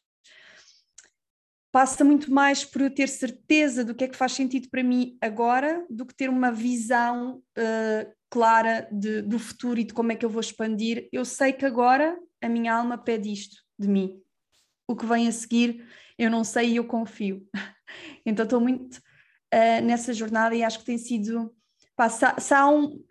passa 1.72 2.03
muito 2.03 2.31
mais 2.31 2.63
por 2.63 2.81
eu 2.81 2.93
ter 2.93 3.10
certeza 3.10 3.83
do 3.83 3.95
que 3.95 4.03
é 4.03 4.07
que 4.07 4.15
faz 4.15 4.33
sentido 4.33 4.69
para 4.69 4.83
mim 4.83 5.17
agora 5.19 5.83
do 5.89 6.05
que 6.05 6.13
ter 6.13 6.29
uma 6.29 6.51
visão 6.51 7.41
uh, 7.57 8.13
clara 8.29 8.88
de, 8.91 9.24
do 9.24 9.39
futuro 9.39 9.79
e 9.79 9.83
de 9.83 9.93
como 9.93 10.12
é 10.12 10.15
que 10.15 10.24
eu 10.24 10.29
vou 10.29 10.39
expandir. 10.39 11.10
Eu 11.12 11.25
sei 11.25 11.51
que 11.51 11.65
agora 11.65 12.15
a 12.39 12.48
minha 12.48 12.75
alma 12.75 12.95
pede 12.95 13.33
isto 13.33 13.55
de 13.79 13.88
mim. 13.88 14.22
O 14.88 14.95
que 14.95 15.07
vem 15.07 15.27
a 15.27 15.31
seguir 15.31 15.83
eu 16.17 16.29
não 16.29 16.43
sei 16.43 16.72
e 16.72 16.75
eu 16.75 16.86
confio. 16.86 17.48
então 18.25 18.43
estou 18.43 18.62
muito 18.62 18.98
uh, 18.98 19.81
nessa 19.83 20.13
jornada 20.13 20.55
e 20.55 20.63
acho 20.63 20.79
que 20.79 20.86
tem 20.86 20.98
sido. 20.98 21.53
Pá, 21.95 22.09
se, 22.09 22.25
há, 22.25 22.39
se, 22.39 22.53
há 22.53 22.67
um, 22.67 23.03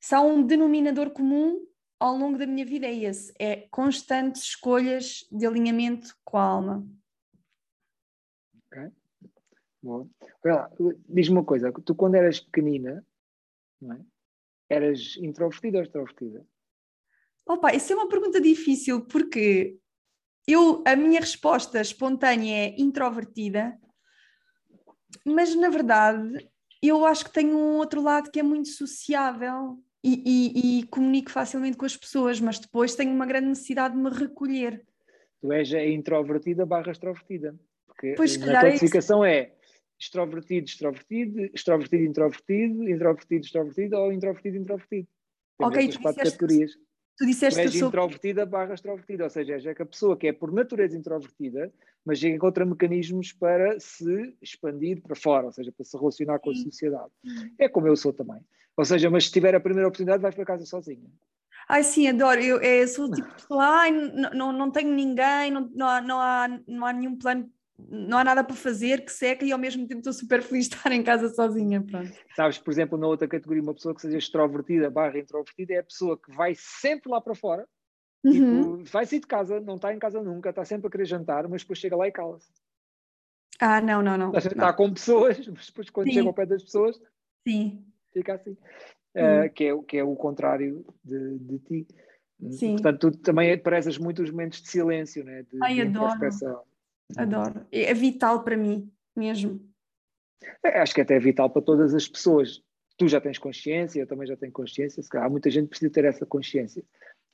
se 0.00 0.14
há 0.14 0.20
um 0.20 0.44
denominador 0.44 1.10
comum 1.10 1.66
ao 1.98 2.16
longo 2.16 2.38
da 2.38 2.46
minha 2.46 2.64
vida 2.64 2.86
é 2.86 2.94
esse: 2.94 3.32
é 3.38 3.68
constantes 3.70 4.42
escolhas 4.42 5.26
de 5.30 5.46
alinhamento 5.46 6.16
com 6.24 6.36
a 6.36 6.42
alma. 6.42 6.88
Ok. 8.66 8.92
Boa. 9.82 10.08
Olha 10.44 10.70
diz-me 11.08 11.36
uma 11.36 11.44
coisa: 11.44 11.72
tu, 11.72 11.94
quando 11.94 12.14
eras 12.14 12.40
pequenina, 12.40 13.04
não 13.80 13.94
é? 13.94 14.00
eras 14.68 15.16
introvertida 15.16 15.78
ou 15.78 15.84
extrovertida? 15.84 16.46
Opa, 17.46 17.74
isso 17.74 17.92
é 17.92 17.96
uma 17.96 18.08
pergunta 18.08 18.40
difícil 18.40 19.06
porque 19.06 19.78
eu, 20.46 20.82
a 20.86 20.94
minha 20.94 21.20
resposta 21.20 21.80
espontânea 21.80 22.68
é 22.68 22.80
introvertida, 22.80 23.78
mas 25.24 25.54
na 25.54 25.70
verdade 25.70 26.48
eu 26.82 27.04
acho 27.04 27.24
que 27.24 27.32
tenho 27.32 27.56
um 27.56 27.76
outro 27.76 28.02
lado 28.02 28.30
que 28.30 28.38
é 28.38 28.42
muito 28.42 28.68
sociável 28.68 29.78
e, 30.02 30.22
e, 30.24 30.78
e 30.80 30.86
comunico 30.86 31.30
facilmente 31.30 31.76
com 31.76 31.84
as 31.84 31.96
pessoas, 31.96 32.40
mas 32.40 32.58
depois 32.58 32.94
tenho 32.94 33.12
uma 33.12 33.26
grande 33.26 33.48
necessidade 33.48 33.94
de 33.94 34.00
me 34.00 34.10
recolher. 34.10 34.84
Tu 35.40 35.52
és 35.52 35.72
a 35.74 35.84
introvertida 35.84 36.66
barra 36.66 36.92
extrovertida. 36.92 37.58
Porque 37.86 38.14
pois, 38.16 38.36
na 38.38 38.60
classificação 38.60 39.24
é, 39.24 39.38
é 39.38 39.54
extrovertido, 39.98 40.66
extrovertido, 40.66 41.40
extrovertido, 41.54 42.04
introvertido, 42.04 42.88
introvertido, 42.88 43.44
extrovertido 43.44 43.96
ou 43.96 44.12
introvertido, 44.12 44.56
introvertido. 44.56 45.08
Temos 45.58 45.74
ok, 45.74 45.88
tu 45.88 46.00
quatro 46.00 46.24
categorias. 46.24 46.72
Tu 47.18 47.26
disseste 47.26 47.60
que 47.60 47.78
sou... 47.78 47.88
introvertida 47.88 48.46
barra 48.46 48.74
extrovertida, 48.74 49.24
ou 49.24 49.30
seja, 49.30 49.54
é 49.54 49.74
que 49.74 49.82
a 49.82 49.86
pessoa 49.86 50.16
que 50.16 50.28
é 50.28 50.32
por 50.32 50.52
natureza 50.52 50.96
introvertida, 50.96 51.72
mas 52.04 52.22
encontra 52.22 52.64
mecanismos 52.64 53.32
para 53.32 53.78
se 53.80 54.34
expandir 54.40 55.02
para 55.02 55.16
fora, 55.16 55.46
ou 55.46 55.52
seja, 55.52 55.72
para 55.72 55.84
se 55.84 55.96
relacionar 55.98 56.38
com 56.38 56.50
a 56.50 56.54
sociedade. 56.54 57.10
É 57.58 57.68
como 57.68 57.88
eu 57.88 57.96
sou 57.96 58.12
também. 58.12 58.40
Ou 58.76 58.84
seja, 58.84 59.10
mas 59.10 59.24
se 59.24 59.32
tiver 59.32 59.52
a 59.52 59.60
primeira 59.60 59.88
oportunidade, 59.88 60.22
vais 60.22 60.34
para 60.34 60.44
casa 60.44 60.64
sozinha. 60.64 61.10
Ai, 61.68 61.82
sim, 61.82 62.06
adoro. 62.06 62.40
Eu, 62.40 62.62
eu 62.62 62.86
sou 62.86 63.06
o 63.06 63.10
tipo 63.10 63.28
de 63.28 63.34
pessoa, 63.34 63.64
ai, 63.64 63.90
não, 63.90 64.30
não, 64.30 64.52
não 64.52 64.70
tenho 64.70 64.94
ninguém, 64.94 65.50
não, 65.50 65.68
não, 65.74 65.88
há, 65.88 66.00
não, 66.00 66.20
há, 66.20 66.60
não 66.68 66.86
há 66.86 66.92
nenhum 66.92 67.16
plano 67.16 67.50
não 67.78 68.18
há 68.18 68.24
nada 68.24 68.42
para 68.42 68.56
fazer, 68.56 69.04
que 69.04 69.12
seca 69.12 69.44
e 69.44 69.52
ao 69.52 69.58
mesmo 69.58 69.86
tempo 69.86 70.00
estou 70.00 70.12
super 70.12 70.42
feliz 70.42 70.68
de 70.68 70.74
estar 70.74 70.90
em 70.90 71.02
casa 71.02 71.28
sozinha. 71.28 71.80
Pronto. 71.80 72.12
Sabes, 72.34 72.58
por 72.58 72.70
exemplo, 72.70 72.98
na 72.98 73.06
outra 73.06 73.28
categoria, 73.28 73.62
uma 73.62 73.74
pessoa 73.74 73.94
que 73.94 74.00
seja 74.00 74.18
extrovertida 74.18 74.90
barra 74.90 75.18
introvertida 75.18 75.74
é 75.74 75.78
a 75.78 75.84
pessoa 75.84 76.18
que 76.18 76.34
vai 76.34 76.54
sempre 76.56 77.10
lá 77.10 77.20
para 77.20 77.34
fora, 77.34 77.66
uhum. 78.24 78.32
tipo, 78.32 78.84
vai 78.90 79.06
sair 79.06 79.20
de 79.20 79.26
casa, 79.26 79.60
não 79.60 79.76
está 79.76 79.94
em 79.94 79.98
casa 79.98 80.22
nunca, 80.22 80.50
está 80.50 80.64
sempre 80.64 80.88
a 80.88 80.90
querer 80.90 81.06
jantar, 81.06 81.46
mas 81.48 81.62
depois 81.62 81.78
chega 81.78 81.96
lá 81.96 82.08
e 82.08 82.12
cala-se. 82.12 82.50
Ah, 83.60 83.80
não, 83.80 84.02
não, 84.02 84.16
não. 84.16 84.36
Está, 84.36 84.72
com 84.72 84.92
pessoas, 84.92 85.38
mas 85.46 85.66
depois 85.66 85.90
quando 85.90 86.08
Sim. 86.08 86.14
chega 86.14 86.28
ao 86.28 86.34
pé 86.34 86.46
das 86.46 86.62
pessoas, 86.62 87.00
Sim. 87.46 87.84
fica 88.12 88.34
assim. 88.34 88.56
Uh, 89.16 89.50
que, 89.52 89.64
é, 89.64 89.82
que 89.82 89.96
é 89.96 90.04
o 90.04 90.14
contrário 90.14 90.84
de, 91.04 91.38
de 91.38 91.58
ti. 91.60 91.86
Sim. 92.50 92.72
Portanto, 92.74 93.10
tu 93.10 93.18
também 93.18 93.58
prezas 93.58 93.98
muito 93.98 94.22
os 94.22 94.30
momentos 94.30 94.62
de 94.62 94.68
silêncio, 94.68 95.24
né? 95.24 95.42
de, 95.42 95.58
Ai, 95.60 95.74
de 95.74 95.82
adoro. 95.82 96.64
Adoro. 97.16 97.66
É 97.72 97.94
vital 97.94 98.42
para 98.44 98.56
mim, 98.56 98.90
mesmo. 99.16 99.60
É, 100.62 100.80
acho 100.80 100.94
que 100.94 101.00
até 101.00 101.16
é 101.16 101.20
vital 101.20 101.50
para 101.50 101.62
todas 101.62 101.94
as 101.94 102.06
pessoas. 102.06 102.62
Tu 102.96 103.08
já 103.08 103.20
tens 103.20 103.38
consciência, 103.38 104.00
eu 104.00 104.06
também 104.06 104.26
já 104.26 104.36
tenho 104.36 104.52
consciência. 104.52 105.02
Se 105.02 105.08
calhar, 105.08 105.30
muita 105.30 105.50
gente 105.50 105.68
precisa 105.68 105.90
ter 105.90 106.04
essa 106.04 106.26
consciência. 106.26 106.82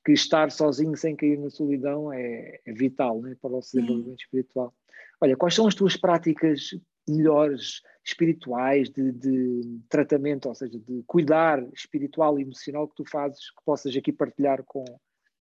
Que 0.04 0.12
estar 0.12 0.50
sozinho 0.50 0.96
sem 0.96 1.16
cair 1.16 1.38
na 1.38 1.50
solidão 1.50 2.12
é, 2.12 2.60
é 2.64 2.72
vital 2.72 3.20
né, 3.22 3.34
para 3.40 3.48
o 3.48 3.52
nosso 3.52 3.72
desenvolvimento 3.74 4.20
espiritual. 4.20 4.74
Olha, 5.20 5.36
quais 5.36 5.54
são 5.54 5.66
as 5.66 5.74
tuas 5.74 5.96
práticas 5.96 6.70
melhores 7.08 7.82
espirituais 8.04 8.90
de, 8.90 9.12
de, 9.12 9.80
tratamento, 9.88 10.48
ou 10.48 10.54
seja, 10.54 10.78
de 10.78 11.02
cuidar 11.06 11.62
espiritual 11.72 12.38
e 12.38 12.42
emocional 12.42 12.88
que 12.88 12.96
tu 12.96 13.04
fazes, 13.08 13.50
que 13.50 13.64
possas 13.64 13.96
aqui 13.96 14.12
partilhar 14.12 14.62
com, 14.64 14.84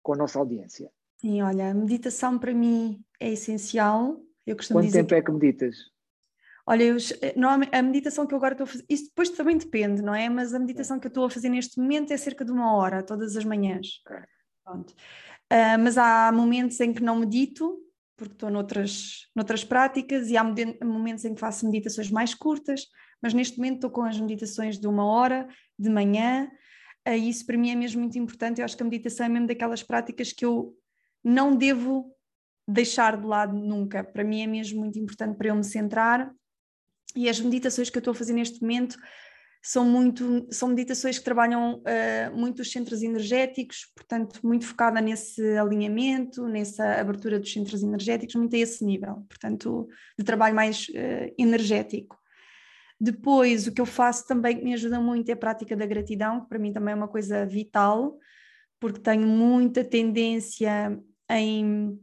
com 0.01 0.13
a 0.13 0.17
nossa 0.17 0.37
audiência? 0.37 0.91
Sim, 1.23 1.41
olha, 1.41 1.71
a 1.71 1.73
meditação 1.73 2.37
para 2.37 2.53
mim 2.53 3.01
é 3.17 3.31
essencial. 3.31 4.21
Eu 4.45 4.57
costumo 4.57 4.79
Quanto 4.79 4.87
dizer 4.87 5.03
tempo 5.03 5.15
é 5.15 5.21
que 5.21 5.31
meditas? 5.31 5.77
Olha, 6.65 6.83
eu, 6.83 6.97
a 7.71 7.81
meditação 7.81 8.27
que 8.27 8.33
eu 8.33 8.37
agora 8.37 8.55
estou 8.55 8.65
a 8.65 8.67
fazer, 8.67 8.83
isso 8.89 9.05
depois 9.05 9.29
também 9.29 9.57
depende, 9.57 10.01
não 10.01 10.13
é? 10.13 10.27
Mas 10.27 10.53
a 10.53 10.59
meditação 10.59 10.99
que 10.99 11.07
eu 11.07 11.09
estou 11.09 11.23
a 11.23 11.29
fazer 11.29 11.47
neste 11.47 11.79
momento 11.79 12.11
é 12.11 12.17
cerca 12.17 12.43
de 12.43 12.51
uma 12.51 12.75
hora, 12.75 13.01
todas 13.01 13.37
as 13.37 13.45
manhãs. 13.45 14.01
Pronto. 14.65 14.91
Uh, 14.91 15.79
mas 15.79 15.97
há 15.97 16.29
momentos 16.33 16.77
em 16.81 16.91
que 16.91 17.01
não 17.01 17.15
medito, 17.19 17.79
porque 18.17 18.33
estou 18.33 18.49
noutras, 18.49 19.29
noutras 19.33 19.63
práticas 19.63 20.29
e 20.29 20.35
há 20.35 20.43
momentos 20.43 21.23
em 21.23 21.33
que 21.33 21.39
faço 21.39 21.65
meditações 21.65 22.11
mais 22.11 22.33
curtas, 22.33 22.85
mas 23.21 23.33
neste 23.33 23.57
momento 23.57 23.75
estou 23.75 23.91
com 23.91 24.03
as 24.03 24.19
meditações 24.19 24.77
de 24.77 24.87
uma 24.87 25.05
hora 25.05 25.47
de 25.79 25.89
manhã. 25.89 26.51
Uh, 27.07 27.13
isso 27.13 27.45
para 27.45 27.57
mim 27.57 27.71
é 27.71 27.75
mesmo 27.75 28.01
muito 28.01 28.19
importante. 28.19 28.59
Eu 28.59 28.65
acho 28.65 28.75
que 28.75 28.83
a 28.83 28.85
meditação 28.85 29.25
é 29.25 29.29
mesmo 29.29 29.47
daquelas 29.47 29.81
práticas 29.81 30.33
que 30.33 30.43
eu 30.43 30.77
não 31.23 31.55
devo 31.55 32.13
deixar 32.67 33.17
de 33.19 33.25
lado 33.25 33.53
nunca. 33.53 34.03
Para 34.03 34.23
mim 34.23 34.41
é 34.41 34.47
mesmo 34.47 34.79
muito 34.79 34.99
importante 34.99 35.37
para 35.37 35.49
eu 35.49 35.55
me 35.55 35.63
centrar. 35.63 36.31
E 37.15 37.29
as 37.29 37.39
meditações 37.39 37.89
que 37.89 37.97
eu 37.97 38.01
estou 38.01 38.11
a 38.11 38.15
fazer 38.15 38.33
neste 38.33 38.61
momento 38.61 38.97
são 39.65 39.85
muito 39.85 40.45
são 40.51 40.67
meditações 40.67 41.17
que 41.17 41.23
trabalham 41.23 41.75
uh, 41.77 42.37
muito 42.37 42.61
os 42.61 42.69
centros 42.69 43.01
energéticos, 43.01 43.85
portanto 43.95 44.41
muito 44.43 44.65
focada 44.65 44.99
nesse 44.99 45.41
alinhamento, 45.57 46.47
nessa 46.49 46.99
abertura 46.99 47.39
dos 47.39 47.51
centros 47.51 47.81
energéticos, 47.81 48.35
muito 48.35 48.53
a 48.55 48.59
esse 48.59 48.83
nível, 48.83 49.25
portanto 49.29 49.87
de 50.19 50.25
trabalho 50.25 50.53
mais 50.53 50.89
uh, 50.89 51.33
energético. 51.37 52.19
Depois 52.99 53.65
o 53.65 53.71
que 53.71 53.79
eu 53.79 53.85
faço 53.85 54.27
também 54.27 54.57
que 54.57 54.63
me 54.65 54.73
ajuda 54.73 54.99
muito 54.99 55.29
é 55.29 55.33
a 55.33 55.37
prática 55.37 55.77
da 55.77 55.85
gratidão, 55.85 56.41
que 56.41 56.49
para 56.49 56.59
mim 56.59 56.73
também 56.73 56.91
é 56.91 56.95
uma 56.95 57.07
coisa 57.07 57.45
vital, 57.45 58.17
porque 58.81 58.99
tenho 58.99 59.25
muita 59.25 59.81
tendência 59.81 60.99
em 61.39 61.99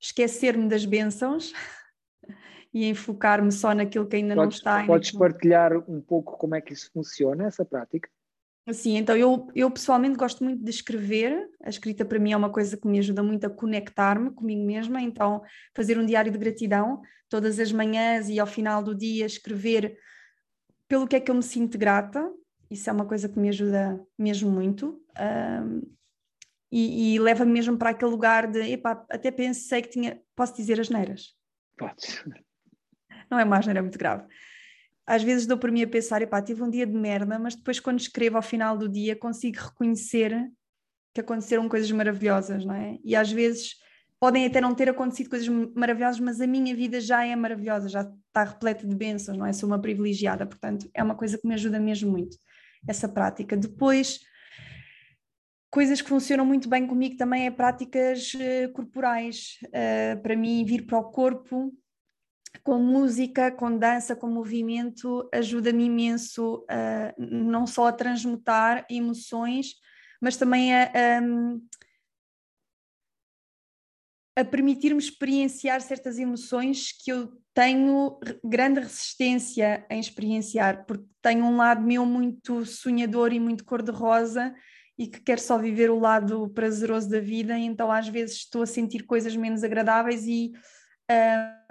esquecer-me 0.00 0.68
das 0.68 0.84
bênçãos 0.84 1.52
e 2.72 2.88
enfocar-me 2.88 3.50
só 3.50 3.74
naquilo 3.74 4.06
que 4.06 4.16
ainda 4.16 4.34
podes, 4.34 4.60
não 4.62 4.72
está. 4.72 4.86
Podes 4.86 5.12
partilhar 5.12 5.72
um 5.90 6.00
pouco 6.00 6.36
como 6.36 6.54
é 6.54 6.60
que 6.60 6.72
isso 6.72 6.90
funciona, 6.92 7.46
essa 7.46 7.64
prática? 7.64 8.08
Sim, 8.72 8.96
então 8.96 9.14
eu, 9.14 9.46
eu 9.54 9.70
pessoalmente 9.70 10.16
gosto 10.16 10.42
muito 10.42 10.64
de 10.64 10.70
escrever, 10.70 11.50
a 11.62 11.68
escrita 11.68 12.02
para 12.02 12.18
mim 12.18 12.32
é 12.32 12.36
uma 12.36 12.50
coisa 12.50 12.78
que 12.78 12.88
me 12.88 12.98
ajuda 12.98 13.22
muito 13.22 13.44
a 13.46 13.50
conectar-me 13.50 14.30
comigo 14.30 14.64
mesma, 14.64 15.02
então 15.02 15.42
fazer 15.74 15.98
um 15.98 16.06
diário 16.06 16.32
de 16.32 16.38
gratidão 16.38 17.02
todas 17.28 17.58
as 17.58 17.70
manhãs 17.70 18.30
e 18.30 18.40
ao 18.40 18.46
final 18.46 18.82
do 18.82 18.94
dia 18.94 19.26
escrever 19.26 19.98
pelo 20.88 21.06
que 21.06 21.16
é 21.16 21.20
que 21.20 21.30
eu 21.30 21.34
me 21.34 21.42
sinto 21.42 21.76
grata, 21.76 22.32
isso 22.70 22.88
é 22.88 22.92
uma 22.92 23.04
coisa 23.04 23.28
que 23.28 23.38
me 23.38 23.48
ajuda 23.48 24.00
mesmo 24.18 24.50
muito. 24.50 25.00
Um, 25.20 25.82
e, 26.74 27.14
e 27.14 27.18
leva-me 27.20 27.52
mesmo 27.52 27.76
para 27.78 27.90
aquele 27.90 28.10
lugar 28.10 28.50
de 28.50 28.60
epá, 28.72 29.04
até 29.10 29.30
pensei 29.30 29.82
que 29.82 29.88
tinha. 29.88 30.20
Posso 30.34 30.56
dizer 30.56 30.80
as 30.80 30.90
neiras? 30.90 31.34
Podes 31.76 32.24
não 33.30 33.38
é 33.38 33.44
mais, 33.44 33.66
não 33.66 33.70
era 33.72 33.82
muito 33.82 33.98
grave. 33.98 34.24
Às 35.06 35.22
vezes 35.22 35.46
dou 35.46 35.58
por 35.58 35.70
mim 35.70 35.82
a 35.82 35.86
pensar, 35.86 36.22
epá, 36.22 36.40
tive 36.40 36.62
um 36.62 36.70
dia 36.70 36.86
de 36.86 36.94
merda, 36.94 37.38
mas 37.38 37.54
depois 37.54 37.78
quando 37.78 38.00
escrevo 38.00 38.36
ao 38.36 38.42
final 38.42 38.76
do 38.76 38.88
dia 38.88 39.14
consigo 39.14 39.58
reconhecer 39.58 40.50
que 41.12 41.20
aconteceram 41.20 41.68
coisas 41.68 41.90
maravilhosas, 41.90 42.64
não 42.64 42.74
é? 42.74 42.98
E 43.04 43.14
às 43.14 43.30
vezes 43.30 43.76
podem 44.18 44.46
até 44.46 44.60
não 44.60 44.74
ter 44.74 44.88
acontecido 44.88 45.28
coisas 45.28 45.48
maravilhosas, 45.74 46.18
mas 46.18 46.40
a 46.40 46.46
minha 46.46 46.74
vida 46.74 47.00
já 47.00 47.24
é 47.24 47.36
maravilhosa, 47.36 47.88
já 47.88 48.00
está 48.00 48.44
repleta 48.44 48.86
de 48.86 48.94
bênçãos, 48.94 49.36
não 49.36 49.44
é? 49.44 49.52
Sou 49.52 49.68
uma 49.68 49.80
privilegiada, 49.80 50.46
portanto 50.46 50.88
é 50.94 51.02
uma 51.02 51.14
coisa 51.14 51.36
que 51.36 51.46
me 51.46 51.54
ajuda 51.54 51.78
mesmo 51.78 52.10
muito, 52.10 52.36
essa 52.88 53.08
prática. 53.08 53.56
Depois, 53.56 54.20
coisas 55.74 56.00
que 56.00 56.08
funcionam 56.08 56.46
muito 56.46 56.68
bem 56.68 56.86
comigo 56.86 57.16
também 57.16 57.46
é 57.46 57.50
práticas 57.50 58.32
uh, 58.34 58.72
corporais. 58.72 59.58
Uh, 59.64 60.22
para 60.22 60.36
mim, 60.36 60.64
vir 60.64 60.86
para 60.86 60.98
o 60.98 61.10
corpo 61.10 61.76
com 62.62 62.78
música, 62.78 63.50
com 63.50 63.76
dança, 63.76 64.14
com 64.14 64.28
movimento, 64.28 65.28
ajuda-me 65.32 65.86
imenso 65.86 66.58
uh, 66.58 67.12
não 67.18 67.66
só 67.66 67.88
a 67.88 67.92
transmutar 67.92 68.86
emoções, 68.88 69.74
mas 70.20 70.36
também 70.36 70.72
a, 70.72 70.92
a, 74.36 74.42
a 74.42 74.44
permitir-me 74.44 75.00
experienciar 75.00 75.80
certas 75.80 76.20
emoções 76.20 76.92
que 76.92 77.10
eu 77.10 77.36
tenho 77.52 78.20
grande 78.44 78.78
resistência 78.78 79.84
em 79.90 79.98
experienciar, 79.98 80.86
porque 80.86 81.04
tenho 81.20 81.44
um 81.44 81.56
lado 81.56 81.82
meu 81.82 82.06
muito 82.06 82.64
sonhador 82.64 83.32
e 83.32 83.40
muito 83.40 83.64
cor-de-rosa 83.64 84.54
e 84.98 85.06
que 85.06 85.20
quer 85.20 85.38
só 85.38 85.58
viver 85.58 85.90
o 85.90 85.98
lado 85.98 86.48
prazeroso 86.50 87.08
da 87.08 87.20
vida, 87.20 87.58
então 87.58 87.90
às 87.90 88.08
vezes 88.08 88.36
estou 88.36 88.62
a 88.62 88.66
sentir 88.66 89.04
coisas 89.04 89.34
menos 89.34 89.64
agradáveis 89.64 90.26
e 90.26 90.52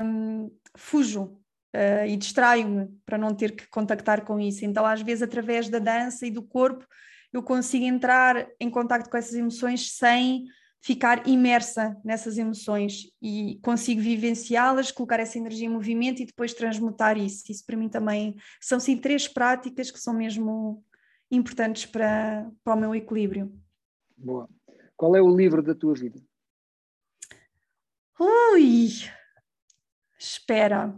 um, 0.01 0.51
fujo 0.77 1.39
uh, 1.75 2.05
e 2.07 2.15
distraio-me 2.17 2.87
para 3.05 3.17
não 3.17 3.33
ter 3.33 3.55
que 3.55 3.67
contactar 3.69 4.23
com 4.23 4.39
isso. 4.39 4.65
Então, 4.65 4.85
às 4.85 5.01
vezes, 5.01 5.23
através 5.23 5.69
da 5.69 5.79
dança 5.79 6.25
e 6.25 6.31
do 6.31 6.43
corpo, 6.43 6.85
eu 7.31 7.41
consigo 7.41 7.85
entrar 7.85 8.47
em 8.59 8.69
contato 8.69 9.09
com 9.09 9.17
essas 9.17 9.33
emoções 9.33 9.95
sem 9.95 10.45
ficar 10.81 11.27
imersa 11.27 11.95
nessas 12.03 12.37
emoções 12.37 13.05
e 13.21 13.57
consigo 13.63 14.01
vivenciá-las, 14.01 14.91
colocar 14.91 15.19
essa 15.19 15.37
energia 15.37 15.65
em 15.65 15.71
movimento 15.71 16.21
e 16.21 16.25
depois 16.25 16.53
transmutar 16.53 17.17
isso. 17.17 17.49
Isso 17.49 17.65
para 17.65 17.77
mim 17.77 17.87
também 17.87 18.35
são 18.61 18.79
sim 18.79 18.97
três 18.97 19.27
práticas 19.27 19.89
que 19.89 19.99
são 19.99 20.13
mesmo 20.13 20.83
importantes 21.35 21.85
para, 21.85 22.49
para 22.63 22.75
o 22.75 22.79
meu 22.79 22.95
equilíbrio. 22.95 23.51
Boa. 24.15 24.49
Qual 24.95 25.15
é 25.15 25.21
o 25.21 25.35
livro 25.35 25.61
da 25.61 25.73
tua 25.73 25.93
vida? 25.93 26.21
Ui, 28.19 28.89
espera. 30.17 30.97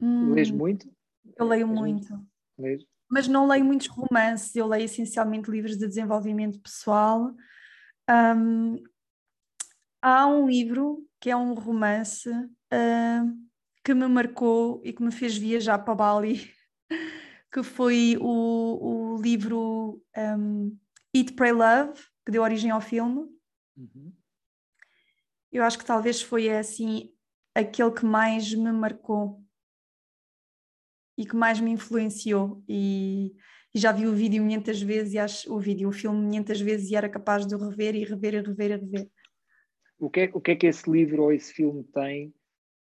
Lês 0.00 0.50
hum, 0.50 0.56
muito? 0.56 0.92
Eu 1.38 1.46
leio 1.46 1.68
muito. 1.68 2.26
Lês? 2.58 2.84
Mas 3.08 3.28
não 3.28 3.46
leio 3.46 3.64
muitos 3.64 3.86
romances, 3.86 4.54
eu 4.56 4.66
leio 4.66 4.84
essencialmente 4.84 5.50
livros 5.50 5.76
de 5.76 5.86
desenvolvimento 5.86 6.60
pessoal. 6.60 7.32
Um, 8.10 8.82
há 10.02 10.26
um 10.26 10.48
livro 10.48 11.06
que 11.20 11.30
é 11.30 11.36
um 11.36 11.54
romance 11.54 12.28
uh, 12.28 13.44
que 13.84 13.92
me 13.92 14.08
marcou 14.08 14.80
e 14.82 14.94
que 14.94 15.02
me 15.02 15.12
fez 15.12 15.36
viajar 15.36 15.78
para 15.78 15.94
Bali, 15.94 16.50
que 17.52 17.62
foi 17.62 18.16
o, 18.18 19.14
o 19.14 19.22
livro 19.22 20.02
um, 20.16 20.76
Eat, 21.14 21.34
Pray, 21.34 21.52
Love, 21.52 22.00
que 22.24 22.32
deu 22.32 22.42
origem 22.42 22.70
ao 22.70 22.80
filme. 22.80 23.28
Uhum. 23.76 24.12
Eu 25.52 25.62
acho 25.62 25.78
que 25.78 25.84
talvez 25.84 26.22
foi 26.22 26.48
assim 26.48 27.12
aquele 27.54 27.92
que 27.92 28.06
mais 28.06 28.52
me 28.54 28.72
marcou 28.72 29.44
e 31.16 31.26
que 31.26 31.36
mais 31.36 31.60
me 31.60 31.70
influenciou 31.70 32.64
e, 32.68 33.36
e 33.72 33.78
já 33.78 33.92
vi 33.92 34.06
o 34.06 34.14
vídeo 34.14 34.42
muitas 34.42 34.82
vezes 34.82 35.12
e 35.12 35.18
acho 35.18 35.54
o 35.54 35.60
vídeo, 35.60 35.88
o 35.88 35.92
filme 35.92 36.20
muitas 36.26 36.60
vezes 36.60 36.90
e 36.90 36.96
era 36.96 37.08
capaz 37.08 37.46
de 37.46 37.54
o 37.54 37.58
rever 37.58 37.94
e 37.94 38.04
rever 38.04 38.34
e 38.34 38.40
rever 38.40 38.70
e 38.70 38.76
rever. 38.76 39.10
O 39.96 40.10
que 40.10 40.20
é, 40.20 40.30
o 40.34 40.40
que, 40.40 40.50
é 40.50 40.56
que 40.56 40.66
esse 40.66 40.90
livro 40.90 41.22
ou 41.22 41.32
esse 41.32 41.52
filme 41.52 41.84
tem 41.84 42.34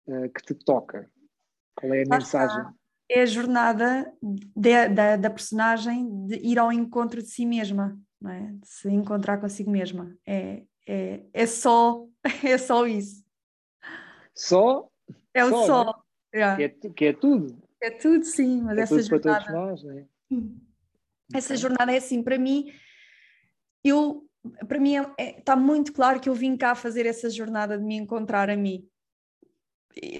uh, 0.07 0.29
que 0.29 0.41
te 0.43 0.53
toca? 0.53 1.09
Qual 1.75 1.93
é 1.93 2.03
a 2.03 2.17
mensagem? 2.17 2.65
É 3.09 3.21
a 3.21 3.25
jornada 3.25 4.11
de, 4.21 4.87
da, 4.89 5.15
da 5.17 5.29
personagem 5.29 6.25
de 6.25 6.35
ir 6.37 6.57
ao 6.57 6.71
encontro 6.71 7.21
de 7.21 7.29
si 7.29 7.45
mesma 7.45 7.99
não 8.23 8.31
é? 8.31 8.53
de 8.53 8.67
se 8.67 8.89
encontrar 8.89 9.37
consigo 9.37 9.69
mesma. 9.69 10.15
É, 10.25 10.63
é, 10.87 11.23
é, 11.33 11.45
só, 11.45 12.07
é 12.43 12.57
só 12.57 12.87
isso. 12.87 13.21
Só? 14.33 14.89
É 15.33 15.43
o 15.43 15.49
só. 15.49 15.65
só. 15.65 15.85
Né? 15.85 16.39
Yeah. 16.39 16.55
Que, 16.57 16.87
é, 16.87 16.89
que 16.89 17.05
é 17.05 17.13
tudo. 17.13 17.61
É 17.81 17.91
tudo, 17.91 18.23
sim, 18.23 18.61
mas 18.61 18.77
é 18.77 18.81
essa 18.81 19.01
jornada. 19.01 19.45
Para 19.45 19.53
todos 19.53 19.83
nós, 19.83 19.83
né? 19.83 20.05
Essa 21.35 21.55
jornada 21.57 21.91
é 21.91 21.97
assim, 21.97 22.23
para 22.23 22.39
mim, 22.39 22.71
eu, 23.83 24.25
para 24.67 24.79
mim 24.79 24.95
está 24.95 25.53
é, 25.53 25.55
é, 25.55 25.59
muito 25.59 25.91
claro 25.91 26.19
que 26.19 26.29
eu 26.29 26.33
vim 26.33 26.55
cá 26.55 26.75
fazer 26.75 27.05
essa 27.05 27.29
jornada 27.29 27.77
de 27.77 27.83
me 27.83 27.95
encontrar 27.95 28.49
a 28.49 28.55
mim. 28.55 28.87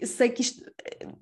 Sei 0.06 0.30
que 0.30 0.42
isto, 0.42 0.64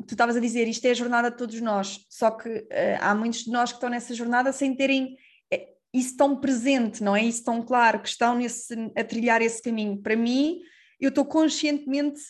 tu 0.06 0.14
estavas 0.14 0.36
a 0.36 0.40
dizer, 0.40 0.68
isto 0.68 0.86
é 0.86 0.92
a 0.92 0.96
jornada 0.96 1.32
de 1.32 1.38
todos 1.38 1.60
nós, 1.62 2.06
só 2.10 2.32
que 2.32 2.50
uh, 2.50 2.98
há 3.00 3.16
muitos 3.16 3.46
de 3.46 3.52
nós 3.52 3.72
que 3.72 3.78
estão 3.78 3.90
nessa 3.90 4.14
jornada 4.14 4.52
sem 4.52 4.76
terem 4.76 5.16
isso 5.94 6.16
tão 6.16 6.40
presente, 6.40 7.04
não 7.04 7.16
é? 7.16 7.24
Isso 7.24 7.44
tão 7.44 7.62
claro, 7.62 8.00
que 8.00 8.08
estão 8.08 8.38
nesse, 8.38 8.74
a 8.96 9.04
trilhar 9.04 9.42
esse 9.42 9.62
caminho. 9.62 9.98
Para 10.02 10.16
mim, 10.16 10.62
eu 11.00 11.10
estou 11.10 11.26
conscientemente, 11.26 12.22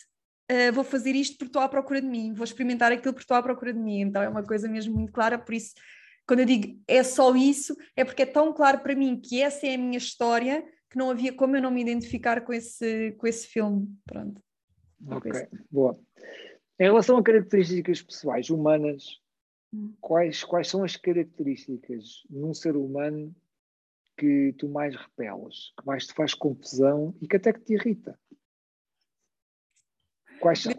uh, 0.50 0.72
vou 0.72 0.84
fazer 0.84 1.14
isto 1.14 1.38
porque 1.38 1.50
estou 1.50 1.62
à 1.62 1.68
procura 1.68 2.00
de 2.00 2.08
mim, 2.08 2.32
vou 2.34 2.44
experimentar 2.44 2.90
aquilo 2.90 3.12
porque 3.12 3.24
estou 3.24 3.36
à 3.36 3.42
procura 3.42 3.72
de 3.72 3.78
mim. 3.78 4.00
Então 4.00 4.22
é 4.22 4.28
uma 4.28 4.42
coisa 4.42 4.68
mesmo 4.68 4.94
muito 4.94 5.12
clara, 5.12 5.38
por 5.38 5.54
isso, 5.54 5.74
quando 6.26 6.40
eu 6.40 6.46
digo 6.46 6.80
é 6.88 7.02
só 7.02 7.34
isso, 7.34 7.76
é 7.96 8.04
porque 8.04 8.22
é 8.22 8.26
tão 8.26 8.52
claro 8.52 8.80
para 8.80 8.94
mim 8.94 9.20
que 9.20 9.40
essa 9.40 9.66
é 9.66 9.74
a 9.74 9.78
minha 9.78 9.98
história 9.98 10.64
que 10.90 10.98
não 10.98 11.10
havia 11.10 11.32
como 11.32 11.56
eu 11.56 11.62
não 11.62 11.70
me 11.70 11.80
identificar 11.80 12.42
com 12.42 12.52
esse, 12.52 13.12
com 13.12 13.26
esse 13.26 13.46
filme. 13.46 13.88
Pronto. 14.04 14.42
Ok, 15.08 15.32
boa. 15.70 15.98
Em 16.78 16.84
relação 16.84 17.16
a 17.16 17.22
características 17.22 18.02
pessoais, 18.02 18.50
humanas, 18.50 19.20
hum. 19.72 19.94
quais, 20.00 20.44
quais 20.44 20.68
são 20.68 20.84
as 20.84 20.96
características 20.96 22.24
num 22.30 22.54
ser 22.54 22.76
humano 22.76 23.34
que 24.16 24.54
tu 24.58 24.68
mais 24.68 24.94
repeles, 24.94 25.72
que 25.78 25.86
mais 25.86 26.06
te 26.06 26.14
faz 26.14 26.34
confusão 26.34 27.14
e 27.20 27.26
que 27.26 27.36
até 27.36 27.52
que 27.52 27.60
te 27.60 27.74
irrita? 27.74 28.18
Quais 30.40 30.60
são? 30.60 30.72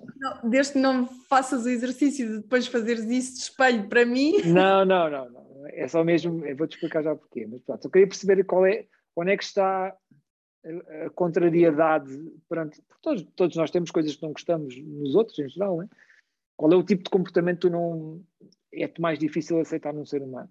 Desde 0.44 0.74
que 0.74 0.80
não 0.80 1.08
faças 1.08 1.66
o 1.66 1.70
exercício 1.70 2.28
de 2.28 2.38
depois 2.42 2.68
fazeres 2.68 3.06
isso 3.06 3.34
de 3.34 3.40
espelho 3.40 3.88
para 3.88 4.06
mim. 4.06 4.42
Não, 4.46 4.86
não, 4.86 5.10
não, 5.10 5.30
não. 5.30 5.68
É 5.68 5.88
só 5.88 6.04
mesmo, 6.04 6.46
eu 6.46 6.56
vou-te 6.58 6.74
explicar 6.74 7.02
já 7.02 7.16
porquê, 7.16 7.48
mas 7.50 7.62
pronto, 7.62 7.86
eu 7.86 7.92
queria 7.92 8.08
perceber 8.08 8.44
qual 8.44 8.66
é 8.66 8.86
onde 9.16 9.32
é 9.32 9.38
que 9.38 9.44
está 9.44 9.96
a, 11.06 11.10
contrariedade 11.12 12.12
perante. 12.50 12.82
Todos, 13.02 13.24
todos 13.36 13.56
nós 13.56 13.72
temos 13.72 13.92
coisas 13.92 14.16
que 14.16 14.24
não 14.24 14.34
gostamos 14.34 14.76
nos 14.78 15.16
outros, 15.16 15.38
em 15.40 15.50
geral, 15.50 15.78
né? 15.78 15.90
Qual 16.56 16.72
é 16.72 16.76
o 16.76 16.84
tipo 16.84 17.04
de 17.04 17.10
comportamento 17.10 17.68
que 17.68 17.70
não 17.70 18.24
é 18.74 18.92
mais 19.00 19.20
difícil 19.20 19.60
aceitar 19.60 19.94
num 19.94 20.06
ser 20.06 20.22
humano? 20.22 20.50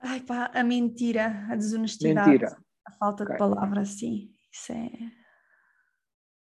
Ai 0.00 0.20
pá, 0.20 0.50
a 0.52 0.64
mentira, 0.64 1.46
a 1.48 1.54
desonestidade, 1.54 2.28
mentira. 2.28 2.56
a 2.84 2.92
falta 2.92 3.22
okay. 3.22 3.34
de 3.34 3.38
palavra, 3.38 3.84
sim. 3.84 4.34
Isso 4.50 4.72
é. 4.72 4.90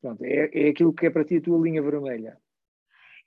Pronto, 0.01 0.25
é, 0.25 0.51
é 0.53 0.69
aquilo 0.71 0.93
que 0.93 1.07
é 1.07 1.11
para 1.11 1.25
ti 1.25 1.37
a 1.37 1.41
tua 1.41 1.63
linha 1.63 1.83
vermelha. 1.83 2.37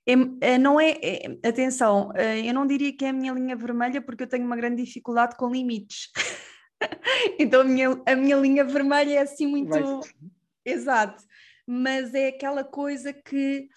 É, 0.08 0.14
é, 0.54 0.58
não 0.58 0.80
é, 0.80 0.92
é, 1.02 1.48
atenção, 1.48 2.12
eh, 2.16 2.48
eu 2.48 2.54
não 2.54 2.68
diria 2.68 2.96
que 2.96 3.06
é 3.06 3.10
a 3.10 3.14
minha 3.14 3.34
linha 3.34 3.56
vermelha 3.56 4.00
porque 4.02 4.24
eu 4.24 4.28
tenho 4.28 4.46
uma 4.46 4.56
grande 4.56 4.84
dificuldade 4.84 5.36
com 5.36 5.50
limites. 5.50 6.12
então 7.40 7.62
a 7.62 7.64
minha, 7.64 8.02
a 8.06 8.16
minha 8.16 8.36
linha 8.38 8.64
vermelha 8.64 9.16
é 9.16 9.18
assim 9.20 9.48
muito. 9.48 10.02
Exato. 10.66 11.24
Mas 11.68 12.14
é 12.14 12.28
aquela 12.28 12.64
coisa 12.64 13.14
que 13.14 13.68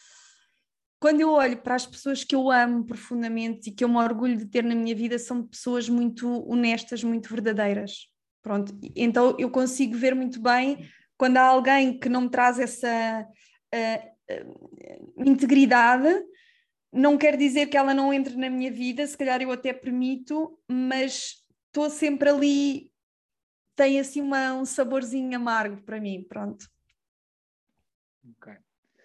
quando 1.01 1.21
eu 1.21 1.31
olho 1.31 1.57
para 1.59 1.75
as 1.75 1.87
pessoas 1.87 2.25
que 2.25 2.35
eu 2.35 2.51
amo 2.51 2.85
profundamente 2.85 3.71
e 3.71 3.73
que 3.73 3.85
eu 3.85 3.88
me 3.88 3.97
orgulho 3.97 4.37
de 4.37 4.47
ter 4.47 4.64
na 4.64 4.75
minha 4.75 4.94
vida, 4.94 5.18
são 5.18 5.47
pessoas 5.47 5.88
muito 5.88 6.44
honestas, 6.51 7.05
muito 7.05 7.29
verdadeiras. 7.29 8.09
Pronto, 8.42 8.77
então 8.97 9.37
eu 9.38 9.51
consigo 9.51 9.97
ver 9.97 10.14
muito 10.14 10.40
bem 10.40 10.88
quando 11.16 11.37
há 11.37 11.42
alguém 11.42 11.99
que 11.99 12.09
não 12.09 12.23
me 12.23 12.31
traz 12.31 12.59
essa 12.59 13.27
uh, 13.75 14.33
uh, 14.33 15.12
integridade, 15.27 16.25
não 16.92 17.18
quer 17.18 17.37
dizer 17.37 17.66
que 17.66 17.77
ela 17.77 17.92
não 17.92 18.12
entre 18.12 18.37
na 18.37 18.49
minha 18.49 18.71
vida, 18.71 19.07
se 19.07 19.16
calhar 19.16 19.42
eu 19.42 19.51
até 19.51 19.73
permito, 19.73 20.59
mas 20.71 21.44
estou 21.66 21.90
sempre 21.90 22.31
ali, 22.31 22.88
tem 23.79 24.01
assim 24.01 24.21
uma, 24.21 24.55
um 24.55 24.64
saborzinho 24.64 25.37
amargo 25.37 25.81
para 25.83 26.01
mim, 26.01 26.27
pronto. 26.29 26.69
Ok, 28.37 28.53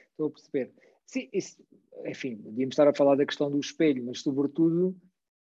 estou 0.10 0.28
a 0.28 0.32
perceber. 0.32 0.74
Sim, 1.06 1.30
isso, 1.32 1.64
enfim, 2.06 2.38
devíamos 2.38 2.74
estar 2.74 2.88
a 2.88 2.94
falar 2.94 3.16
da 3.16 3.26
questão 3.26 3.52
do 3.52 3.60
espelho, 3.60 4.04
mas 4.04 4.22
sobretudo 4.22 5.00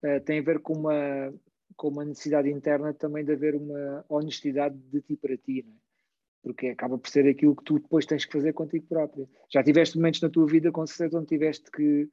uh, 0.04 0.20
tem 0.26 0.40
a 0.40 0.44
ver 0.44 0.60
com 0.60 0.74
uma, 0.74 1.34
com 1.78 1.88
uma 1.88 2.04
necessidade 2.04 2.50
interna 2.50 2.94
também 2.94 3.24
de 3.24 3.32
haver 3.32 3.56
uma 3.56 4.04
honestidade 4.10 4.78
de 4.78 5.02
ti 5.02 5.16
para 5.16 5.38
ti, 5.38 5.66
é? 5.66 5.74
porque 6.42 6.68
acaba 6.68 6.98
por 6.98 7.10
ser 7.10 7.26
aquilo 7.26 7.56
que 7.56 7.64
tu 7.64 7.80
depois 7.80 8.06
tens 8.06 8.26
que 8.26 8.34
fazer 8.34 8.52
contigo 8.52 8.86
próprio. 8.88 9.30
Já 9.50 9.64
tiveste 9.64 9.96
momentos 9.96 10.20
na 10.20 10.30
tua 10.30 10.46
vida, 10.46 10.70
com 10.70 10.86
certeza, 10.86 11.18
onde 11.18 11.28
tiveste 11.28 11.72
que 11.72 12.10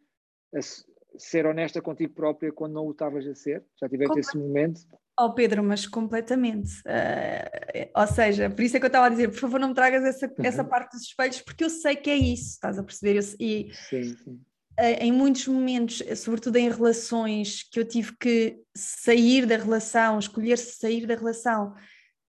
ser 1.19 1.45
honesta 1.45 1.83
contigo 1.83 2.15
própria 2.15 2.53
quando 2.53 2.75
não 2.75 2.87
o 2.87 2.93
estavas 2.93 3.27
a 3.27 3.35
ser? 3.35 3.65
Já 3.81 3.89
tiveste 3.89 4.21
esse 4.21 4.39
momento? 4.39 4.87
Oh 5.23 5.35
Pedro, 5.35 5.63
mas 5.63 5.87
completamente. 5.87 6.81
Uh, 6.81 7.91
ou 7.95 8.07
seja, 8.07 8.49
por 8.49 8.63
isso 8.63 8.77
é 8.77 8.81
que 8.81 8.87
eu 8.87 8.89
estava 8.89 9.05
a 9.05 9.11
dizer, 9.11 9.29
por 9.29 9.39
favor, 9.39 9.61
não 9.61 9.69
me 9.69 9.75
tragas 9.75 10.03
essa, 10.03 10.27
uhum. 10.27 10.33
essa 10.43 10.65
parte 10.65 10.93
dos 10.93 11.03
espelhos, 11.03 11.43
porque 11.43 11.63
eu 11.63 11.69
sei 11.69 11.95
que 11.95 12.09
é 12.09 12.17
isso, 12.17 12.53
estás 12.53 12.79
a 12.79 12.83
perceber? 12.83 13.19
Eu, 13.19 13.25
e 13.39 13.71
sim, 13.71 14.17
sim. 14.17 14.41
Uh, 14.81 14.97
em 14.99 15.13
muitos 15.13 15.47
momentos, 15.47 16.03
sobretudo 16.17 16.57
em 16.57 16.71
relações 16.71 17.63
que 17.71 17.79
eu 17.79 17.85
tive 17.85 18.17
que 18.17 18.63
sair 18.75 19.45
da 19.45 19.59
relação, 19.59 20.19
escolher 20.19 20.57
sair 20.57 21.07
da 21.07 21.15
relação, 21.15 21.75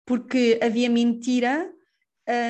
porque 0.05 0.59
havia 0.61 0.89
mentira, 0.89 1.71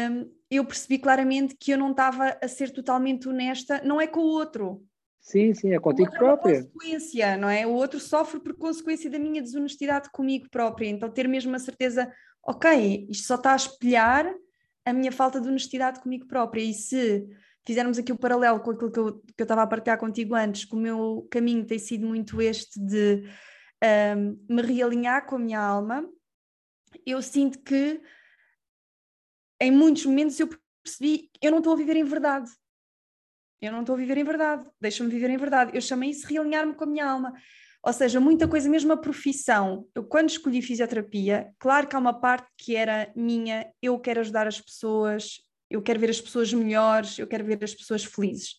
um, 0.10 0.28
eu 0.50 0.66
percebi 0.66 0.98
claramente 0.98 1.56
que 1.56 1.72
eu 1.72 1.78
não 1.78 1.92
estava 1.92 2.36
a 2.42 2.48
ser 2.48 2.72
totalmente 2.72 3.30
honesta, 3.30 3.80
não 3.84 4.02
é 4.02 4.08
com 4.08 4.22
o 4.22 4.32
outro, 4.32 4.84
Sim, 5.22 5.54
sim, 5.54 5.72
é 5.72 5.80
contigo 5.80 6.12
própria. 6.12 6.56
É 6.56 6.64
consequência, 6.64 7.38
não 7.38 7.48
é? 7.48 7.66
O 7.66 7.72
outro 7.72 8.00
sofre 8.00 8.40
por 8.40 8.56
consequência 8.56 9.10
da 9.10 9.20
minha 9.20 9.42
desonestidade 9.42 10.10
comigo 10.12 10.50
própria. 10.50 10.88
Então, 10.88 11.10
ter 11.10 11.28
mesmo 11.28 11.56
a 11.56 11.60
certeza, 11.60 12.12
ok, 12.44 13.08
isto 13.08 13.28
só 13.28 13.36
está 13.36 13.54
a 13.54 13.56
espelhar 13.56 14.34
a 14.84 14.92
minha 14.92 15.12
falta 15.12 15.40
de 15.40 15.48
honestidade 15.48 16.02
comigo 16.02 16.26
própria. 16.28 16.62
E 16.64 16.74
se 16.74 17.28
fizermos 17.64 18.00
aqui 18.00 18.12
o 18.12 18.18
paralelo 18.18 18.60
com 18.62 18.72
aquilo 18.72 18.92
que 18.92 19.00
eu, 19.00 19.20
que 19.20 19.42
eu 19.42 19.44
estava 19.44 19.62
a 19.62 19.68
partilhar 19.68 20.00
contigo 20.00 20.34
antes, 20.34 20.66
que 20.66 20.76
o 20.76 20.80
meu 20.80 21.28
caminho 21.30 21.66
tem 21.66 21.78
sido 21.78 22.08
muito 22.08 22.42
este 22.42 22.80
de 22.80 23.24
um, 24.18 24.56
me 24.56 24.62
realinhar 24.64 25.28
com 25.28 25.36
a 25.36 25.40
minha 25.40 25.60
alma, 25.60 26.04
eu 27.06 27.22
sinto 27.22 27.60
que 27.60 28.02
em 29.62 29.72
muitos 29.72 30.06
momentos 30.06 30.40
eu 30.40 30.50
percebi 30.84 31.30
eu 31.42 31.52
não 31.52 31.60
estou 31.60 31.74
a 31.74 31.78
viver 31.78 31.96
em 31.96 32.04
verdade 32.04 32.52
eu 33.62 33.72
não 33.72 33.82
estou 33.82 33.96
a 33.96 33.98
viver 33.98 34.18
em 34.18 34.24
verdade, 34.24 34.68
deixa-me 34.80 35.10
viver 35.10 35.30
em 35.30 35.38
verdade. 35.38 35.72
Eu 35.74 35.82
chamei 35.82 36.10
isso 36.10 36.28
realinhar-me 36.28 36.74
com 36.74 36.84
a 36.84 36.88
minha 36.88 37.06
alma. 37.06 37.34
Ou 37.84 37.94
seja, 37.94 38.20
muita 38.20 38.48
coisa, 38.48 38.70
mesmo 38.70 38.94
a 38.94 38.98
profissão. 38.98 39.88
Eu, 39.96 40.04
quando 40.04 40.30
escolhi 40.30 40.62
fisioterapia, 40.62 41.52
claro 41.60 41.88
que 41.88 41.96
há 41.96 42.00
uma 42.00 42.20
parte 42.20 42.48
que 42.58 42.76
era 42.76 43.12
minha, 43.16 43.72
eu 43.82 44.00
quero 44.00 44.20
ajudar 44.20 44.48
as 44.48 44.62
pessoas, 44.62 45.42
eu 45.70 45.82
quero 45.82 46.00
ver 46.00 46.10
as 46.10 46.22
pessoas 46.22 46.54
melhores, 46.54 47.18
eu 47.18 47.28
quero 47.28 47.44
ver 47.46 47.64
as 47.64 47.74
pessoas 47.74 48.04
felizes. 48.04 48.56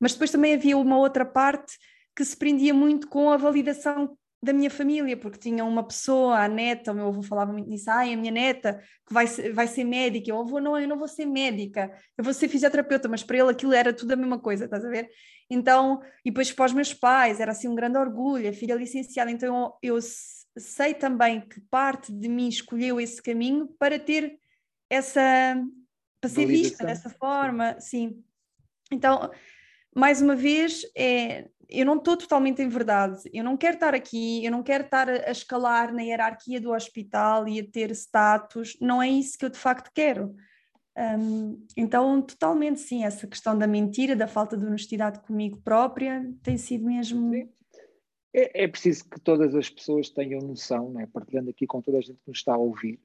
Mas 0.00 0.12
depois 0.12 0.30
também 0.30 0.54
havia 0.54 0.76
uma 0.76 0.98
outra 0.98 1.24
parte 1.24 1.76
que 2.16 2.24
se 2.24 2.36
prendia 2.36 2.74
muito 2.74 3.08
com 3.08 3.30
a 3.30 3.36
validação 3.36 4.16
da 4.44 4.52
minha 4.52 4.70
família, 4.70 5.16
porque 5.16 5.38
tinha 5.38 5.64
uma 5.64 5.82
pessoa, 5.82 6.38
a 6.38 6.48
neta, 6.48 6.92
o 6.92 6.94
meu 6.94 7.08
avô 7.08 7.22
falava 7.22 7.52
muito 7.52 7.68
nisso, 7.68 7.90
ai, 7.90 8.12
a 8.12 8.16
minha 8.16 8.30
neta 8.30 8.80
que 9.06 9.12
vai 9.12 9.26
ser, 9.26 9.52
vai 9.52 9.66
ser 9.66 9.84
médica, 9.84 10.30
eu 10.30 10.40
avô, 10.40 10.60
não, 10.60 10.78
eu 10.78 10.86
não 10.86 10.98
vou 10.98 11.08
ser 11.08 11.26
médica, 11.26 11.90
eu 12.16 12.22
vou 12.22 12.34
ser 12.34 12.48
fisioterapeuta, 12.48 13.08
mas 13.08 13.22
para 13.22 13.38
ele 13.38 13.50
aquilo 13.50 13.72
era 13.72 13.92
tudo 13.92 14.12
a 14.12 14.16
mesma 14.16 14.38
coisa, 14.38 14.66
estás 14.66 14.84
a 14.84 14.88
ver? 14.88 15.08
Então, 15.50 16.00
e 16.24 16.30
depois 16.30 16.52
para 16.52 16.66
os 16.66 16.72
meus 16.72 16.92
pais, 16.92 17.40
era 17.40 17.52
assim 17.52 17.68
um 17.68 17.74
grande 17.74 17.98
orgulho, 17.98 18.48
a 18.48 18.52
filha 18.52 18.74
licenciada, 18.74 19.30
então 19.30 19.74
eu, 19.82 19.96
eu 19.96 20.00
sei 20.58 20.94
também 20.94 21.40
que 21.40 21.60
parte 21.62 22.12
de 22.12 22.28
mim 22.28 22.48
escolheu 22.48 23.00
esse 23.00 23.22
caminho 23.22 23.68
para 23.78 23.98
ter 23.98 24.38
essa, 24.90 25.56
para 26.20 26.30
ser 26.30 26.46
vista 26.46 26.84
dessa 26.84 27.10
forma, 27.10 27.80
sim. 27.80 28.22
Então, 28.90 29.30
mais 29.94 30.20
uma 30.20 30.34
vez, 30.34 30.82
é, 30.96 31.48
eu 31.68 31.86
não 31.86 31.96
estou 31.96 32.16
totalmente 32.16 32.62
em 32.62 32.68
verdade, 32.68 33.22
eu 33.32 33.44
não 33.44 33.56
quero 33.56 33.74
estar 33.74 33.94
aqui, 33.94 34.44
eu 34.44 34.50
não 34.50 34.62
quero 34.62 34.84
estar 34.84 35.08
a, 35.08 35.30
escalar 35.30 35.92
na 35.92 36.02
hierarquia 36.02 36.60
do 36.60 36.72
hospital 36.72 37.48
e 37.48 37.60
a 37.60 37.66
ter 37.66 37.90
status, 37.90 38.76
não 38.80 39.02
é 39.02 39.08
isso 39.08 39.38
que 39.38 39.44
eu 39.44 39.50
de 39.50 39.58
facto 39.58 39.90
quero. 39.94 40.34
Um, 40.96 41.66
então, 41.76 42.22
totalmente 42.22 42.80
sim, 42.80 43.04
essa 43.04 43.26
questão 43.26 43.58
da 43.58 43.66
mentira, 43.66 44.14
da 44.14 44.28
falta 44.28 44.56
de 44.56 44.64
honestidade 44.64 45.20
comigo 45.20 45.60
própria, 45.62 46.24
tem 46.42 46.56
sido 46.56 46.84
mesmo. 46.84 47.34
É, 48.32 48.64
é, 48.64 48.68
preciso 48.68 49.08
que 49.08 49.20
todas 49.20 49.54
as 49.54 49.68
pessoas 49.68 50.08
tenham 50.08 50.40
noção, 50.40 50.92
né, 50.92 51.08
partilhando 51.12 51.50
aqui 51.50 51.66
com 51.66 51.80
toda 51.80 51.98
a 51.98 52.00
gente 52.00 52.18
que 52.18 52.28
nos 52.28 52.38
está 52.38 52.54
a 52.54 52.58
ouvir, 52.58 53.00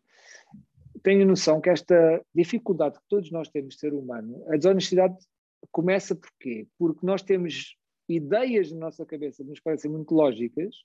tenham 1.01 1.27
noção 1.27 1.61
que 1.61 1.69
esta 1.69 2.23
dificuldade 2.33 2.99
que 2.99 3.07
todos 3.07 3.31
nós 3.31 3.49
temos 3.49 3.75
de 3.75 3.79
ser 3.79 3.93
humano, 3.93 4.43
a 4.49 4.57
desonestidade 4.57 5.17
começa 5.71 6.15
por 6.15 6.29
quê? 6.39 6.67
Porque 6.77 7.05
nós 7.05 7.21
temos 7.21 7.78
ideias 8.09 8.71
na 8.71 8.79
nossa 8.79 9.05
cabeça 9.05 9.43
que 9.43 9.49
nos 9.49 9.59
parecem 9.59 9.91
muito 9.91 10.13
lógicas, 10.13 10.75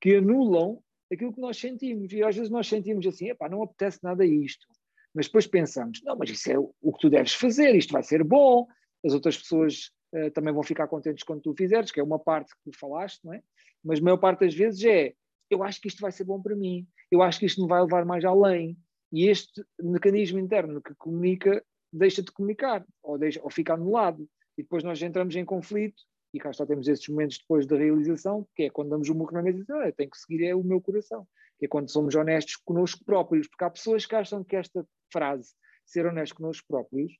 que 0.00 0.16
anulam 0.16 0.82
aquilo 1.12 1.32
que 1.32 1.40
nós 1.40 1.58
sentimos. 1.58 2.12
E 2.12 2.22
às 2.22 2.34
vezes 2.34 2.50
nós 2.50 2.66
sentimos 2.66 3.06
assim, 3.06 3.28
epá, 3.28 3.48
não 3.48 3.62
apetece 3.62 3.98
nada 4.02 4.24
isto. 4.24 4.66
Mas 5.14 5.26
depois 5.26 5.46
pensamos, 5.46 6.00
não, 6.04 6.16
mas 6.16 6.30
isso 6.30 6.50
é 6.50 6.58
o 6.58 6.92
que 6.92 7.00
tu 7.00 7.10
deves 7.10 7.34
fazer, 7.34 7.74
isto 7.74 7.92
vai 7.92 8.02
ser 8.02 8.22
bom, 8.22 8.66
as 9.04 9.12
outras 9.12 9.36
pessoas 9.36 9.90
uh, 10.14 10.30
também 10.30 10.54
vão 10.54 10.62
ficar 10.62 10.86
contentes 10.86 11.24
quando 11.24 11.42
tu 11.42 11.52
fizeres, 11.52 11.90
que 11.90 11.98
é 11.98 12.02
uma 12.02 12.18
parte 12.18 12.54
que 12.54 12.70
tu 12.70 12.78
falaste, 12.78 13.24
não 13.24 13.34
é? 13.34 13.42
Mas 13.82 13.98
a 13.98 14.02
maior 14.02 14.18
parte 14.18 14.40
das 14.40 14.54
vezes 14.54 14.84
é, 14.84 15.14
eu 15.50 15.64
acho 15.64 15.80
que 15.80 15.88
isto 15.88 16.00
vai 16.00 16.12
ser 16.12 16.24
bom 16.24 16.40
para 16.40 16.54
mim, 16.54 16.86
eu 17.10 17.22
acho 17.22 17.40
que 17.40 17.46
isto 17.46 17.60
me 17.60 17.68
vai 17.68 17.82
levar 17.82 18.04
mais 18.04 18.24
além. 18.24 18.78
E 19.12 19.26
este 19.26 19.64
mecanismo 19.82 20.38
interno 20.38 20.80
que 20.80 20.94
comunica 20.94 21.64
deixa 21.92 22.22
de 22.22 22.30
comunicar, 22.30 22.86
ou, 23.02 23.18
deixa, 23.18 23.42
ou 23.42 23.50
fica 23.50 23.74
anulado. 23.74 24.28
E 24.56 24.62
depois 24.62 24.84
nós 24.84 25.02
entramos 25.02 25.34
em 25.34 25.44
conflito 25.44 26.00
e 26.32 26.38
cá 26.38 26.50
está 26.50 26.64
temos 26.64 26.86
esses 26.88 27.06
momentos 27.08 27.38
depois 27.38 27.66
da 27.66 27.76
realização, 27.76 28.46
que 28.54 28.64
é 28.64 28.70
quando 28.70 28.90
damos 28.90 29.08
o 29.08 29.14
morro 29.14 29.32
na 29.32 29.42
mesa 29.42 29.58
e 29.58 29.60
dizemos, 29.62 29.86
ah, 29.86 29.92
tenho 29.92 30.10
que 30.10 30.18
seguir 30.18 30.44
é 30.44 30.54
o 30.54 30.62
meu 30.62 30.80
coração, 30.80 31.26
que 31.58 31.66
é 31.66 31.68
quando 31.68 31.90
somos 31.90 32.14
honestos 32.14 32.56
connosco 32.56 33.04
próprios, 33.04 33.48
porque 33.48 33.64
há 33.64 33.70
pessoas 33.70 34.06
que 34.06 34.14
acham 34.14 34.44
que 34.44 34.56
esta 34.56 34.86
frase, 35.12 35.52
ser 35.84 36.06
honesto 36.06 36.36
connosco 36.36 36.66
próprios, 36.68 37.12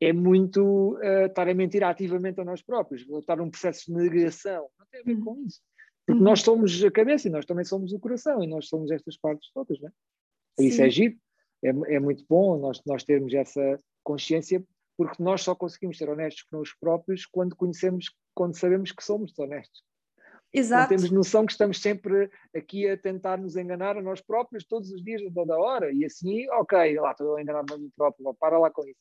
é 0.00 0.12
muito 0.12 0.94
uh, 0.96 1.26
estar 1.26 1.48
a 1.48 1.54
mentir 1.54 1.84
ativamente 1.84 2.40
a 2.40 2.44
nós 2.44 2.60
próprios, 2.60 3.08
estar 3.08 3.36
num 3.36 3.50
processo 3.50 3.86
de 3.86 3.92
negação, 3.92 4.68
não 4.78 4.86
tem 4.90 5.00
a 5.00 5.04
ver 5.04 5.18
com 5.20 5.40
isso. 5.46 5.60
Porque 6.04 6.18
uhum. 6.18 6.24
nós 6.24 6.40
somos 6.40 6.82
a 6.84 6.90
cabeça 6.90 7.28
e 7.28 7.30
nós 7.30 7.46
também 7.46 7.64
somos 7.64 7.92
o 7.92 8.00
coração 8.00 8.42
e 8.42 8.48
nós 8.48 8.68
somos 8.68 8.90
estas 8.90 9.16
partes 9.16 9.50
todas, 9.54 9.80
não 9.80 9.88
é? 9.88 9.92
Isso 10.64 10.82
é 10.82 10.90
giro, 10.90 11.16
é, 11.64 11.68
é 11.94 12.00
muito 12.00 12.24
bom 12.28 12.58
nós, 12.58 12.82
nós 12.84 13.04
termos 13.04 13.32
essa 13.32 13.78
consciência 14.02 14.62
porque 14.96 15.22
nós 15.22 15.42
só 15.42 15.54
conseguimos 15.54 15.98
ser 15.98 16.08
honestos 16.08 16.42
connosco 16.44 16.76
próprios 16.80 17.24
quando 17.26 17.56
conhecemos, 17.56 18.06
quando 18.34 18.58
sabemos 18.58 18.92
que 18.92 19.04
somos 19.04 19.38
honestos. 19.38 19.82
Exato. 20.52 20.88
Quando 20.88 20.98
temos 20.98 21.10
noção 21.10 21.46
que 21.46 21.52
estamos 21.52 21.80
sempre 21.80 22.30
aqui 22.54 22.88
a 22.88 22.96
tentar 22.96 23.38
nos 23.38 23.56
enganar 23.56 23.96
a 23.96 24.02
nós 24.02 24.20
próprios 24.20 24.64
todos 24.64 24.90
os 24.90 25.02
dias, 25.02 25.22
toda 25.32 25.54
a 25.54 25.58
hora, 25.58 25.90
e 25.92 26.04
assim, 26.04 26.48
ok, 26.50 27.00
lá 27.00 27.12
estou 27.12 27.36
a 27.36 27.42
enganar-me 27.42 27.72
a 27.72 27.78
mim 27.78 27.90
próprio, 27.96 28.34
para 28.34 28.58
lá 28.58 28.70
com 28.70 28.82
isso. 28.86 29.00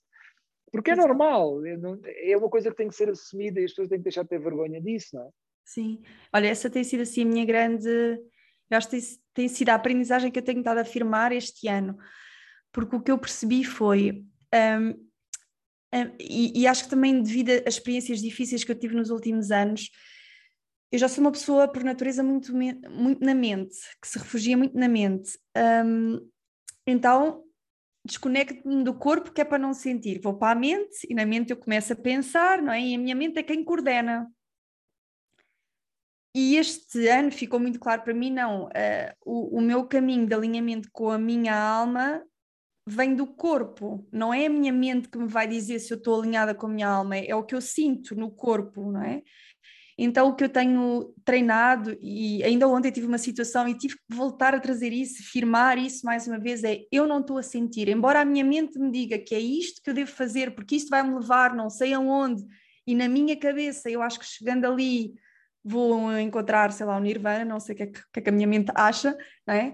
Porque 0.71 0.91
é 0.91 0.93
Exato. 0.93 1.09
normal, 1.09 1.59
é, 2.05 2.37
uma 2.37 2.49
coisa 2.49 2.71
que 2.71 2.77
tem 2.77 2.87
que 2.87 2.95
ser 2.95 3.09
assumida 3.09 3.59
e 3.59 3.65
as 3.65 3.71
pessoas 3.71 3.89
têm 3.89 3.97
que 3.97 4.05
deixar 4.05 4.23
de 4.23 4.29
ter 4.29 4.39
vergonha 4.39 4.79
disso, 4.79 5.09
não 5.15 5.23
é? 5.23 5.29
Sim, 5.65 6.01
olha, 6.33 6.47
essa 6.47 6.69
tem 6.69 6.83
sido 6.83 7.01
assim 7.01 7.23
a 7.23 7.25
minha 7.25 7.45
grande, 7.45 7.87
eu 7.89 8.77
acho 8.77 8.89
que 8.89 8.97
tem, 8.99 9.09
tem 9.33 9.47
sido 9.49 9.69
a 9.69 9.75
aprendizagem 9.75 10.31
que 10.31 10.39
eu 10.39 10.43
tenho 10.43 10.59
estado 10.59 10.77
a 10.77 10.81
afirmar 10.81 11.33
este 11.33 11.67
ano, 11.67 11.97
porque 12.71 12.95
o 12.95 13.01
que 13.01 13.11
eu 13.11 13.17
percebi 13.17 13.63
foi. 13.63 14.25
Um, 14.53 15.10
e, 16.19 16.61
e, 16.61 16.67
acho 16.67 16.85
que 16.85 16.89
também 16.89 17.21
devido 17.21 17.49
às 17.67 17.75
experiências 17.75 18.21
difíceis 18.21 18.63
que 18.63 18.71
eu 18.71 18.79
tive 18.79 18.95
nos 18.95 19.09
últimos 19.09 19.51
anos, 19.51 19.89
eu 20.91 20.99
já 20.99 21.07
sou 21.07 21.23
uma 21.23 21.31
pessoa 21.31 21.67
por 21.67 21.83
natureza 21.83 22.23
muito, 22.23 22.53
muito 22.53 23.25
na 23.25 23.33
mente, 23.33 23.75
que 24.01 24.07
se 24.07 24.17
refugia 24.17 24.57
muito 24.57 24.77
na 24.77 24.87
mente. 24.87 25.37
Um, 25.85 26.29
então 26.85 27.43
desconecto-me 28.03 28.83
do 28.83 28.93
corpo 28.93 29.31
que 29.31 29.41
é 29.41 29.45
para 29.45 29.59
não 29.59 29.73
sentir. 29.73 30.19
Vou 30.21 30.37
para 30.37 30.57
a 30.57 30.59
mente 30.59 31.05
e 31.09 31.13
na 31.13 31.25
mente 31.25 31.51
eu 31.51 31.57
começo 31.57 31.93
a 31.93 31.95
pensar, 31.95 32.61
não 32.61 32.73
é? 32.73 32.81
E 32.81 32.95
a 32.95 32.97
minha 32.97 33.15
mente 33.15 33.37
é 33.37 33.43
quem 33.43 33.63
coordena. 33.63 34.27
E 36.33 36.55
este 36.55 37.07
ano 37.07 37.31
ficou 37.31 37.59
muito 37.59 37.79
claro 37.79 38.03
para 38.03 38.13
mim, 38.13 38.31
não, 38.31 38.65
uh, 38.65 39.13
o, 39.25 39.57
o 39.57 39.61
meu 39.61 39.85
caminho 39.85 40.25
de 40.25 40.33
alinhamento 40.33 40.89
com 40.91 41.09
a 41.09 41.17
minha 41.17 41.53
alma 41.53 42.23
vem 42.85 43.15
do 43.15 43.27
corpo, 43.27 44.07
não 44.11 44.33
é 44.33 44.45
a 44.45 44.49
minha 44.49 44.73
mente 44.73 45.07
que 45.07 45.17
me 45.17 45.27
vai 45.27 45.47
dizer 45.47 45.79
se 45.79 45.93
eu 45.93 45.97
estou 45.97 46.19
alinhada 46.19 46.53
com 46.55 46.65
a 46.65 46.69
minha 46.69 46.87
alma, 46.87 47.17
é 47.17 47.35
o 47.35 47.43
que 47.43 47.55
eu 47.55 47.61
sinto 47.61 48.15
no 48.15 48.31
corpo, 48.31 48.91
não 48.91 49.03
é? 49.03 49.21
Então, 49.97 50.29
o 50.29 50.35
que 50.35 50.43
eu 50.43 50.49
tenho 50.49 51.13
treinado, 51.23 51.95
e 52.01 52.43
ainda 52.43 52.67
ontem 52.67 52.91
tive 52.91 53.05
uma 53.05 53.19
situação 53.19 53.67
e 53.67 53.77
tive 53.77 53.95
que 53.95 54.15
voltar 54.15 54.55
a 54.55 54.59
trazer 54.59 54.91
isso, 54.91 55.21
firmar 55.21 55.77
isso 55.77 56.05
mais 56.05 56.25
uma 56.25 56.39
vez, 56.39 56.63
é 56.63 56.79
eu 56.91 57.05
não 57.05 57.19
estou 57.19 57.37
a 57.37 57.43
sentir, 57.43 57.87
embora 57.87 58.21
a 58.21 58.25
minha 58.25 58.43
mente 58.43 58.79
me 58.79 58.91
diga 58.91 59.19
que 59.19 59.35
é 59.35 59.39
isto 59.39 59.81
que 59.83 59.91
eu 59.91 59.93
devo 59.93 60.09
fazer, 60.11 60.55
porque 60.55 60.75
isto 60.75 60.89
vai 60.89 61.03
me 61.03 61.13
levar 61.13 61.53
não 61.53 61.69
sei 61.69 61.93
aonde, 61.93 62.43
e 62.87 62.95
na 62.95 63.07
minha 63.07 63.37
cabeça 63.37 63.91
eu 63.91 64.01
acho 64.01 64.19
que 64.19 64.25
chegando 64.25 64.65
ali 64.65 65.13
vou 65.63 66.17
encontrar, 66.19 66.71
sei 66.71 66.85
lá, 66.85 66.97
o 66.97 66.99
Nirvana, 66.99 67.45
não 67.45 67.59
sei 67.59 67.75
o 67.75 67.77
que 67.77 67.83
é 67.83 67.87
que, 67.87 68.01
é 68.15 68.21
que 68.21 68.29
a 68.29 68.31
minha 68.33 68.47
mente 68.47 68.71
acha, 68.75 69.15
não 69.45 69.53
é? 69.53 69.73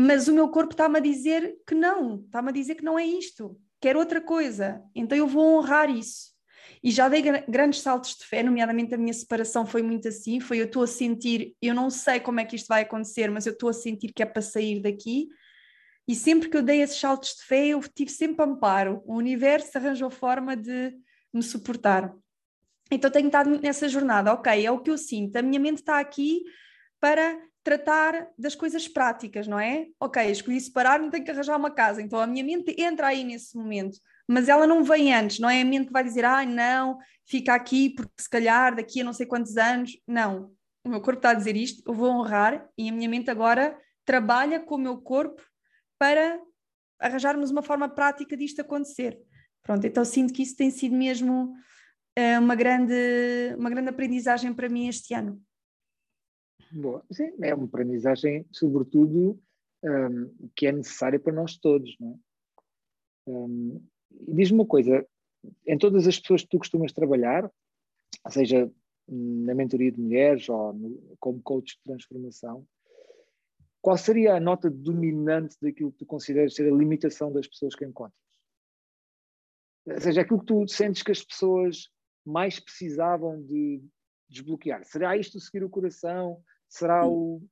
mas 0.00 0.28
o 0.28 0.32
meu 0.32 0.48
corpo 0.48 0.74
está-me 0.74 0.98
a 0.98 1.02
dizer 1.02 1.56
que 1.66 1.74
não, 1.74 2.22
está-me 2.24 2.50
a 2.50 2.52
dizer 2.52 2.76
que 2.76 2.84
não 2.84 2.96
é 2.96 3.04
isto, 3.04 3.60
quer 3.80 3.96
outra 3.96 4.20
coisa, 4.20 4.80
então 4.94 5.18
eu 5.18 5.26
vou 5.26 5.58
honrar 5.58 5.90
isso. 5.90 6.28
E 6.80 6.92
já 6.92 7.08
dei 7.08 7.20
grandes 7.48 7.80
saltos 7.80 8.14
de 8.16 8.24
fé, 8.24 8.44
nomeadamente 8.44 8.94
a 8.94 8.96
minha 8.96 9.12
separação 9.12 9.66
foi 9.66 9.82
muito 9.82 10.06
assim, 10.06 10.38
foi 10.38 10.60
eu 10.60 10.66
estou 10.66 10.84
a 10.84 10.86
sentir, 10.86 11.56
eu 11.60 11.74
não 11.74 11.90
sei 11.90 12.20
como 12.20 12.38
é 12.38 12.44
que 12.44 12.54
isto 12.54 12.68
vai 12.68 12.82
acontecer, 12.82 13.28
mas 13.28 13.44
eu 13.44 13.52
estou 13.52 13.70
a 13.70 13.72
sentir 13.72 14.12
que 14.12 14.22
é 14.22 14.26
para 14.26 14.40
sair 14.40 14.80
daqui, 14.80 15.26
e 16.06 16.14
sempre 16.14 16.48
que 16.48 16.56
eu 16.56 16.62
dei 16.62 16.80
esses 16.80 17.00
saltos 17.00 17.34
de 17.34 17.42
fé, 17.42 17.66
eu 17.66 17.80
tive 17.92 18.12
sempre 18.12 18.44
amparo, 18.44 19.02
o 19.04 19.16
universo 19.16 19.76
arranjou 19.76 20.10
forma 20.10 20.56
de 20.56 20.96
me 21.34 21.42
suportar. 21.42 22.14
Então 22.90 23.10
tenho 23.10 23.26
estado 23.26 23.50
nessa 23.60 23.88
jornada, 23.88 24.32
ok, 24.32 24.64
é 24.64 24.70
o 24.70 24.80
que 24.80 24.90
eu 24.90 24.98
sinto, 24.98 25.36
a 25.36 25.42
minha 25.42 25.60
mente 25.60 25.78
está 25.78 25.98
aqui 25.98 26.42
para 27.00 27.38
tratar 27.62 28.28
das 28.38 28.54
coisas 28.54 28.88
práticas, 28.88 29.46
não 29.46 29.60
é? 29.60 29.88
Ok, 30.00 30.22
escolhi 30.30 30.58
separar, 30.60 30.98
não 30.98 31.10
tenho 31.10 31.24
que 31.24 31.30
arranjar 31.30 31.56
uma 31.56 31.70
casa, 31.70 32.00
então 32.00 32.18
a 32.18 32.26
minha 32.26 32.42
mente 32.42 32.74
entra 32.78 33.08
aí 33.08 33.24
nesse 33.24 33.56
momento, 33.56 33.98
mas 34.26 34.48
ela 34.48 34.66
não 34.66 34.82
vem 34.82 35.14
antes, 35.14 35.38
não 35.38 35.50
é 35.50 35.60
a 35.60 35.64
mente 35.64 35.88
que 35.88 35.92
vai 35.92 36.02
dizer, 36.02 36.24
ah, 36.24 36.46
não, 36.46 36.98
fica 37.26 37.54
aqui 37.54 37.90
porque 37.90 38.10
se 38.18 38.30
calhar 38.30 38.74
daqui 38.74 39.02
a 39.02 39.04
não 39.04 39.12
sei 39.12 39.26
quantos 39.26 39.56
anos, 39.56 39.98
não. 40.06 40.50
O 40.82 40.88
meu 40.88 41.00
corpo 41.02 41.18
está 41.18 41.30
a 41.30 41.34
dizer 41.34 41.56
isto, 41.56 41.82
eu 41.86 41.92
vou 41.92 42.10
honrar 42.10 42.66
e 42.78 42.88
a 42.88 42.92
minha 42.92 43.08
mente 43.08 43.30
agora 43.30 43.78
trabalha 44.04 44.58
com 44.58 44.76
o 44.76 44.78
meu 44.78 44.96
corpo 44.96 45.42
para 45.98 46.40
arranjarmos 46.98 47.50
uma 47.50 47.62
forma 47.62 47.88
prática 47.88 48.34
disto 48.34 48.60
acontecer. 48.60 49.18
Pronto, 49.62 49.86
então 49.86 50.04
sinto 50.04 50.32
que 50.32 50.42
isso 50.42 50.56
tem 50.56 50.70
sido 50.70 50.96
mesmo 50.96 51.54
uma, 52.38 52.54
grande, 52.54 52.94
uma 53.56 53.70
grande 53.70 53.90
aprendizagem 53.90 54.52
para 54.52 54.68
mim 54.68 54.88
este 54.88 55.14
ano. 55.14 55.40
Boa. 56.70 57.04
Sim, 57.10 57.32
é 57.42 57.54
uma 57.54 57.64
aprendizagem, 57.64 58.46
sobretudo, 58.52 59.40
um, 59.82 60.50
que 60.54 60.66
é 60.66 60.72
necessária 60.72 61.18
para 61.18 61.32
nós 61.32 61.56
todos. 61.56 61.96
Não 61.98 62.12
é? 62.12 63.30
um, 63.30 63.86
Diz-me 64.10 64.58
uma 64.58 64.66
coisa: 64.66 65.06
em 65.66 65.78
todas 65.78 66.06
as 66.06 66.18
pessoas 66.18 66.42
que 66.42 66.48
tu 66.48 66.58
costumas 66.58 66.92
trabalhar, 66.92 67.50
seja 68.28 68.70
na 69.08 69.54
mentoria 69.54 69.90
de 69.90 70.00
mulheres 70.00 70.48
ou 70.48 70.72
no, 70.72 71.16
como 71.18 71.40
coach 71.40 71.76
de 71.76 71.82
transformação, 71.84 72.66
qual 73.80 73.96
seria 73.96 74.34
a 74.34 74.40
nota 74.40 74.68
dominante 74.68 75.56
daquilo 75.62 75.92
que 75.92 75.98
tu 75.98 76.06
consideras 76.06 76.54
ser 76.54 76.70
a 76.70 76.76
limitação 76.76 77.32
das 77.32 77.46
pessoas 77.46 77.74
que 77.74 77.84
encontras? 77.84 78.20
Ou 79.86 80.00
seja, 80.00 80.20
aquilo 80.20 80.40
que 80.40 80.46
tu 80.46 80.68
sentes 80.68 81.02
que 81.02 81.12
as 81.12 81.24
pessoas 81.24 81.88
mais 82.28 82.60
precisavam 82.60 83.42
de 83.42 83.82
desbloquear. 84.28 84.84
Será 84.84 85.16
isto 85.16 85.40
seguir 85.40 85.64
o 85.64 85.70
coração? 85.70 86.42
Será 86.68 87.06
o. 87.06 87.42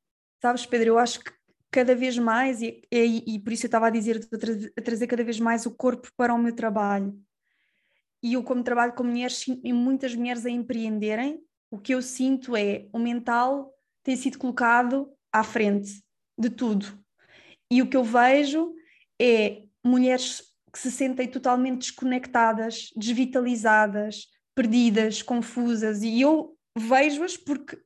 Sabes, 0.41 0.67
Pedro, 0.67 0.89
eu 0.89 0.99
acho 0.99 1.21
que 1.21 1.33
cada 1.71 1.95
vez 1.95 2.19
mais, 2.19 2.61
e, 2.63 2.83
e, 2.93 3.35
e 3.35 3.39
por 3.39 3.53
isso 3.53 3.65
eu 3.65 3.69
estava 3.69 3.87
a 3.87 3.91
dizer, 3.91 4.21
a 4.77 4.83
trazer 4.83 5.07
cada 5.07 5.25
vez 5.25 5.41
mais 5.41 5.67
o 5.67 5.71
corpo 5.71 6.09
para 6.17 6.35
o 6.35 6.39
meu 6.39 6.55
trabalho. 6.55 7.19
E 8.23 8.35
eu, 8.35 8.43
como 8.43 8.63
trabalho 8.63 8.93
com 8.93 9.05
mulheres 9.05 9.47
e 9.47 9.73
muitas 9.73 10.15
mulheres 10.15 10.45
a 10.45 10.51
empreenderem, 10.51 11.41
o 11.71 11.79
que 11.79 11.95
eu 11.95 12.03
sinto 12.03 12.57
é 12.57 12.87
o 12.93 12.99
mental 12.99 13.73
tem 14.03 14.17
sido 14.17 14.39
colocado 14.39 15.11
à 15.33 15.43
frente 15.43 16.03
de 16.39 16.51
tudo. 16.51 16.87
E 17.71 17.83
o 17.83 17.89
que 17.89 17.97
eu 17.97 18.05
vejo 18.05 18.75
é 19.21 19.65
mulheres 19.85 20.43
que 20.73 20.79
se 20.79 20.91
sentem 20.91 21.29
totalmente 21.29 21.89
desconectadas, 21.89 22.91
desvitalizadas, 22.97 24.29
perdidas, 24.57 25.23
confusas, 25.23 26.03
e 26.03 26.23
eu 26.23 26.57
vejo-as 26.77 27.37
porque 27.37 27.79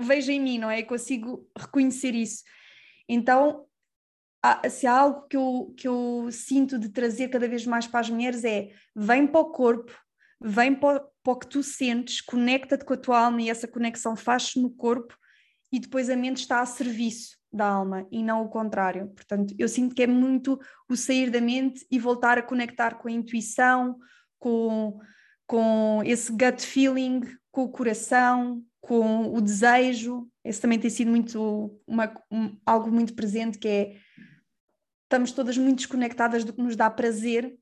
vejo 0.00 0.32
em 0.32 0.40
mim, 0.40 0.58
não 0.58 0.70
é? 0.70 0.80
Eu 0.80 0.86
consigo 0.86 1.46
reconhecer 1.56 2.14
isso. 2.14 2.42
Então, 3.06 3.66
se 4.70 4.86
há 4.86 4.98
algo 4.98 5.26
que 5.28 5.36
eu, 5.36 5.74
que 5.76 5.86
eu 5.86 6.28
sinto 6.32 6.78
de 6.78 6.88
trazer 6.88 7.28
cada 7.28 7.46
vez 7.46 7.66
mais 7.66 7.86
para 7.86 8.00
as 8.00 8.10
mulheres 8.10 8.42
é 8.42 8.70
vem 8.96 9.26
para 9.26 9.40
o 9.40 9.50
corpo, 9.50 9.92
vem 10.40 10.74
para, 10.74 11.00
para 11.22 11.32
o 11.32 11.38
que 11.38 11.46
tu 11.46 11.62
sentes, 11.62 12.22
conecta-te 12.22 12.84
com 12.84 12.94
a 12.94 12.98
tua 12.98 13.26
alma 13.26 13.42
e 13.42 13.50
essa 13.50 13.68
conexão 13.68 14.16
faz-se 14.16 14.60
no 14.60 14.70
corpo 14.70 15.16
e 15.70 15.78
depois 15.78 16.08
a 16.08 16.16
mente 16.16 16.38
está 16.38 16.60
a 16.60 16.66
serviço 16.66 17.36
da 17.52 17.66
alma 17.66 18.06
e 18.10 18.22
não 18.22 18.44
o 18.44 18.48
contrário. 18.48 19.08
Portanto, 19.08 19.54
eu 19.58 19.68
sinto 19.68 19.94
que 19.94 20.02
é 20.02 20.06
muito 20.06 20.58
o 20.88 20.96
sair 20.96 21.30
da 21.30 21.40
mente 21.40 21.86
e 21.90 21.98
voltar 21.98 22.38
a 22.38 22.42
conectar 22.42 22.96
com 22.96 23.08
a 23.08 23.12
intuição, 23.12 23.98
com, 24.38 24.98
com 25.46 26.02
esse 26.04 26.32
gut 26.32 26.64
feeling, 26.64 27.20
com 27.50 27.64
o 27.64 27.68
coração, 27.68 28.64
com 28.80 29.32
o 29.34 29.40
desejo. 29.40 30.28
Esse 30.44 30.60
também 30.60 30.78
tem 30.78 30.90
sido 30.90 31.10
muito 31.10 31.80
uma, 31.86 32.12
um, 32.30 32.56
algo 32.64 32.90
muito 32.90 33.14
presente 33.14 33.58
que 33.58 33.68
é 33.68 33.96
estamos 35.04 35.32
todas 35.32 35.56
muito 35.56 35.76
desconectadas 35.76 36.44
do 36.44 36.52
que 36.52 36.62
nos 36.62 36.76
dá 36.76 36.90
prazer 36.90 37.56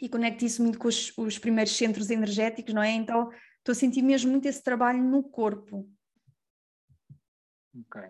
e 0.00 0.08
conecto 0.08 0.44
isso 0.44 0.62
muito 0.62 0.78
com 0.78 0.88
os, 0.88 1.12
os 1.16 1.38
primeiros 1.38 1.76
centros 1.76 2.10
energéticos, 2.10 2.72
não 2.72 2.82
é? 2.82 2.92
Então 2.92 3.30
estou 3.58 3.72
a 3.72 3.74
sentir 3.74 4.02
mesmo 4.02 4.30
muito 4.30 4.46
esse 4.46 4.62
trabalho 4.62 5.02
no 5.02 5.22
corpo. 5.22 5.88
Ok. 7.74 8.02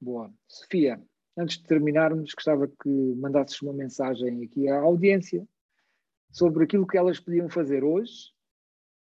Boa. 0.00 0.32
Sofia, 0.48 1.02
antes 1.36 1.58
de 1.58 1.64
terminarmos, 1.64 2.32
gostava 2.34 2.66
que 2.66 2.88
mandasses 3.16 3.60
uma 3.62 3.72
mensagem 3.72 4.44
aqui 4.44 4.68
à 4.68 4.80
audiência 4.80 5.46
sobre 6.32 6.64
aquilo 6.64 6.86
que 6.86 6.96
elas 6.96 7.20
podiam 7.20 7.48
fazer 7.48 7.84
hoje 7.84 8.32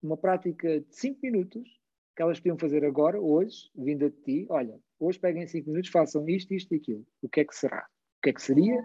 uma 0.01 0.17
prática 0.17 0.81
de 0.81 0.95
5 0.95 1.19
minutos 1.23 1.67
que 2.15 2.21
elas 2.21 2.39
podiam 2.39 2.57
fazer 2.57 2.85
agora, 2.85 3.19
hoje, 3.19 3.71
vinda 3.75 4.09
de 4.09 4.17
ti. 4.17 4.47
Olha, 4.49 4.77
hoje 4.99 5.17
peguem 5.17 5.47
5 5.47 5.67
minutos, 5.69 5.89
façam 5.89 6.27
isto, 6.29 6.53
isto 6.53 6.73
e 6.73 6.77
aquilo. 6.77 7.05
O 7.21 7.29
que 7.29 7.39
é 7.39 7.45
que 7.45 7.55
será? 7.55 7.87
O 8.17 8.21
que 8.21 8.29
é 8.29 8.33
que 8.33 8.41
seria? 8.41 8.79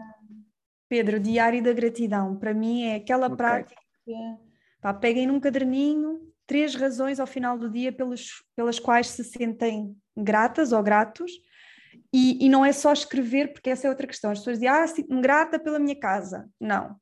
Pedro, 0.89 1.21
diário 1.21 1.63
da 1.63 1.73
gratidão. 1.73 2.37
Para 2.37 2.55
mim 2.55 2.85
é 2.85 2.95
aquela 2.95 3.27
okay. 3.27 3.37
prática 3.37 3.81
que 4.05 4.15
pá, 4.81 4.95
peguem 4.95 5.27
num 5.27 5.41
caderninho 5.41 6.33
três 6.47 6.75
razões 6.75 7.21
ao 7.21 7.27
final 7.27 7.59
do 7.59 7.69
dia 7.69 7.93
pelos, 7.93 8.43
pelas 8.57 8.79
quais 8.79 9.09
se 9.09 9.23
sentem 9.23 9.95
gratas 10.17 10.73
ou 10.73 10.83
gratos. 10.83 11.31
E, 12.11 12.47
e, 12.47 12.49
não 12.49 12.65
é 12.65 12.73
só 12.73 12.93
escrever, 12.93 13.53
porque 13.53 13.69
essa 13.69 13.87
é 13.87 13.91
outra 13.91 14.07
questão. 14.07 14.31
As 14.31 14.39
pessoas 14.39 14.57
dizem, 14.57 14.69
ah, 14.69 14.87
sinto-me 14.87 15.21
grata 15.21 15.59
pela 15.59 15.79
minha 15.79 15.99
casa. 15.99 16.49
Não. 16.59 16.97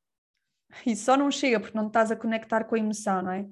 Isso 0.85 1.05
só 1.05 1.17
não 1.17 1.31
chega 1.31 1.61
porque 1.61 1.77
não 1.77 1.87
estás 1.87 2.11
a 2.11 2.17
conectar 2.17 2.65
com 2.65 2.75
a 2.75 2.79
emoção, 2.79 3.23
não 3.23 3.33
é? 3.33 3.47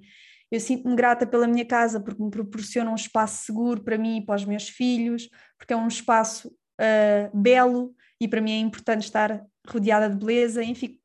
Eu 0.50 0.60
sinto-me 0.60 0.94
grata 0.94 1.26
pela 1.26 1.46
minha 1.46 1.64
casa 1.64 2.00
porque 2.00 2.22
me 2.22 2.30
proporciona 2.30 2.90
um 2.90 2.94
espaço 2.94 3.44
seguro 3.44 3.82
para 3.82 3.98
mim 3.98 4.18
e 4.18 4.24
para 4.24 4.36
os 4.36 4.44
meus 4.44 4.68
filhos, 4.68 5.28
porque 5.58 5.72
é 5.72 5.76
um 5.76 5.88
espaço 5.88 6.48
uh, 6.48 7.36
belo 7.36 7.94
e 8.20 8.28
para 8.28 8.40
mim 8.40 8.52
é 8.52 8.58
importante 8.58 9.02
estar 9.02 9.44
rodeada 9.66 10.08
de 10.08 10.16
beleza. 10.16 10.62
Enfim, 10.62 10.98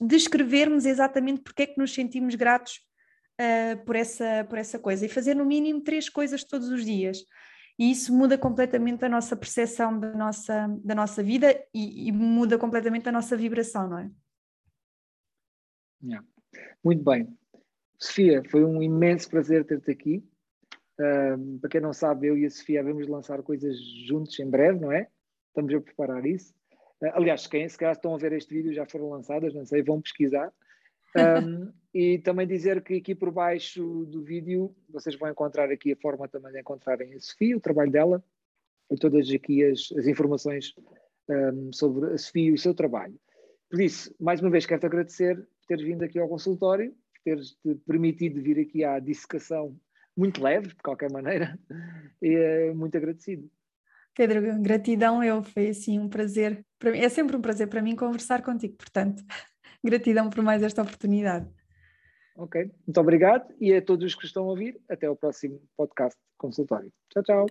descrevermos 0.00 0.86
exatamente 0.86 1.40
porque 1.40 1.62
é 1.62 1.66
que 1.66 1.78
nos 1.78 1.94
sentimos 1.94 2.34
gratos 2.34 2.80
uh, 3.40 3.84
por, 3.84 3.94
essa, 3.94 4.44
por 4.48 4.58
essa 4.58 4.78
coisa 4.78 5.06
e 5.06 5.08
fazer 5.08 5.34
no 5.34 5.44
mínimo 5.44 5.82
três 5.82 6.08
coisas 6.08 6.42
todos 6.42 6.68
os 6.68 6.84
dias. 6.84 7.18
E 7.78 7.90
isso 7.90 8.12
muda 8.12 8.38
completamente 8.38 9.04
a 9.04 9.08
nossa 9.08 9.36
percepção 9.36 10.00
da 10.00 10.12
nossa, 10.14 10.66
da 10.82 10.94
nossa 10.94 11.22
vida 11.22 11.54
e, 11.74 12.08
e 12.08 12.12
muda 12.12 12.58
completamente 12.58 13.08
a 13.08 13.12
nossa 13.12 13.36
vibração, 13.36 13.88
não 13.88 13.98
é? 13.98 14.10
Yeah. 16.02 16.26
Muito 16.82 17.02
bem. 17.02 17.28
Sofia, 17.98 18.42
foi 18.50 18.64
um 18.64 18.82
imenso 18.82 19.28
prazer 19.28 19.64
ter-te 19.64 19.90
aqui. 19.90 20.24
Uh, 20.98 21.58
para 21.58 21.70
quem 21.70 21.80
não 21.80 21.92
sabe, 21.92 22.26
eu 22.26 22.38
e 22.38 22.46
a 22.46 22.50
Sofia 22.50 22.82
vamos 22.82 23.06
lançar 23.06 23.42
coisas 23.42 23.76
juntos 24.06 24.38
em 24.38 24.48
breve, 24.48 24.80
não 24.80 24.92
é? 24.92 25.08
Estamos 25.48 25.74
a 25.74 25.80
preparar 25.80 26.24
isso. 26.26 26.54
aliás, 27.12 27.46
quem 27.46 27.68
se 27.68 27.78
calhar 27.78 27.94
estão 27.94 28.14
a 28.14 28.18
ver 28.18 28.32
este 28.32 28.54
vídeo 28.54 28.72
já 28.72 28.86
foram 28.86 29.10
lançadas, 29.10 29.54
não 29.54 29.64
sei, 29.64 29.82
vão 29.82 30.00
pesquisar. 30.00 30.52
Um, 31.16 31.72
e 31.94 32.18
também 32.18 32.46
dizer 32.46 32.82
que 32.82 32.94
aqui 32.94 33.14
por 33.14 33.30
baixo 33.30 34.04
do 34.06 34.22
vídeo 34.22 34.74
vocês 34.88 35.16
vão 35.16 35.30
encontrar 35.30 35.70
aqui 35.70 35.92
a 35.92 35.96
forma 35.96 36.28
também 36.28 36.52
de 36.52 36.60
encontrarem 36.60 37.14
a 37.14 37.20
Sofia, 37.20 37.56
o 37.56 37.60
trabalho 37.60 37.90
dela, 37.90 38.24
e 38.90 38.96
todas 38.96 39.30
aqui 39.30 39.64
as, 39.64 39.90
as 39.96 40.06
informações 40.06 40.74
um, 41.28 41.72
sobre 41.72 42.12
a 42.12 42.18
Sofia 42.18 42.50
e 42.50 42.52
o 42.52 42.58
seu 42.58 42.74
trabalho. 42.74 43.18
Por 43.70 43.80
isso, 43.80 44.14
mais 44.20 44.40
uma 44.40 44.50
vez, 44.50 44.66
quero-te 44.66 44.86
agradecer 44.86 45.46
por 45.66 45.76
teres 45.76 45.84
vindo 45.84 46.04
aqui 46.04 46.18
ao 46.18 46.28
consultório, 46.28 46.90
por 46.90 47.22
teres 47.24 47.50
-te 47.56 47.74
permitido 47.86 48.40
vir 48.40 48.60
aqui 48.60 48.84
à 48.84 48.98
dissecação 48.98 49.76
muito 50.16 50.42
leve, 50.42 50.68
de 50.68 50.76
qualquer 50.76 51.10
maneira, 51.10 51.58
e 52.22 52.34
é 52.34 52.72
muito 52.72 52.96
agradecido. 52.96 53.50
Pedro, 54.14 54.62
gratidão 54.62 55.22
eu, 55.22 55.42
foi 55.42 55.68
assim 55.68 55.98
um 55.98 56.08
prazer, 56.08 56.64
para 56.78 56.92
mim, 56.92 56.98
é 56.98 57.08
sempre 57.08 57.36
um 57.36 57.42
prazer 57.42 57.68
para 57.68 57.82
mim 57.82 57.94
conversar 57.94 58.42
contigo, 58.42 58.76
portanto, 58.76 59.22
Gratidão 59.84 60.30
por 60.30 60.42
mais 60.42 60.62
esta 60.62 60.82
oportunidade. 60.82 61.46
Ok, 62.36 62.70
muito 62.86 63.00
obrigado 63.00 63.54
e 63.60 63.72
a 63.74 63.80
todos 63.80 64.04
os 64.04 64.14
que 64.14 64.26
estão 64.26 64.44
a 64.44 64.48
ouvir, 64.48 64.80
até 64.88 65.08
o 65.08 65.16
próximo 65.16 65.60
podcast 65.76 66.18
consultório. 66.36 66.92
Tchau, 67.10 67.22
tchau. 67.22 67.46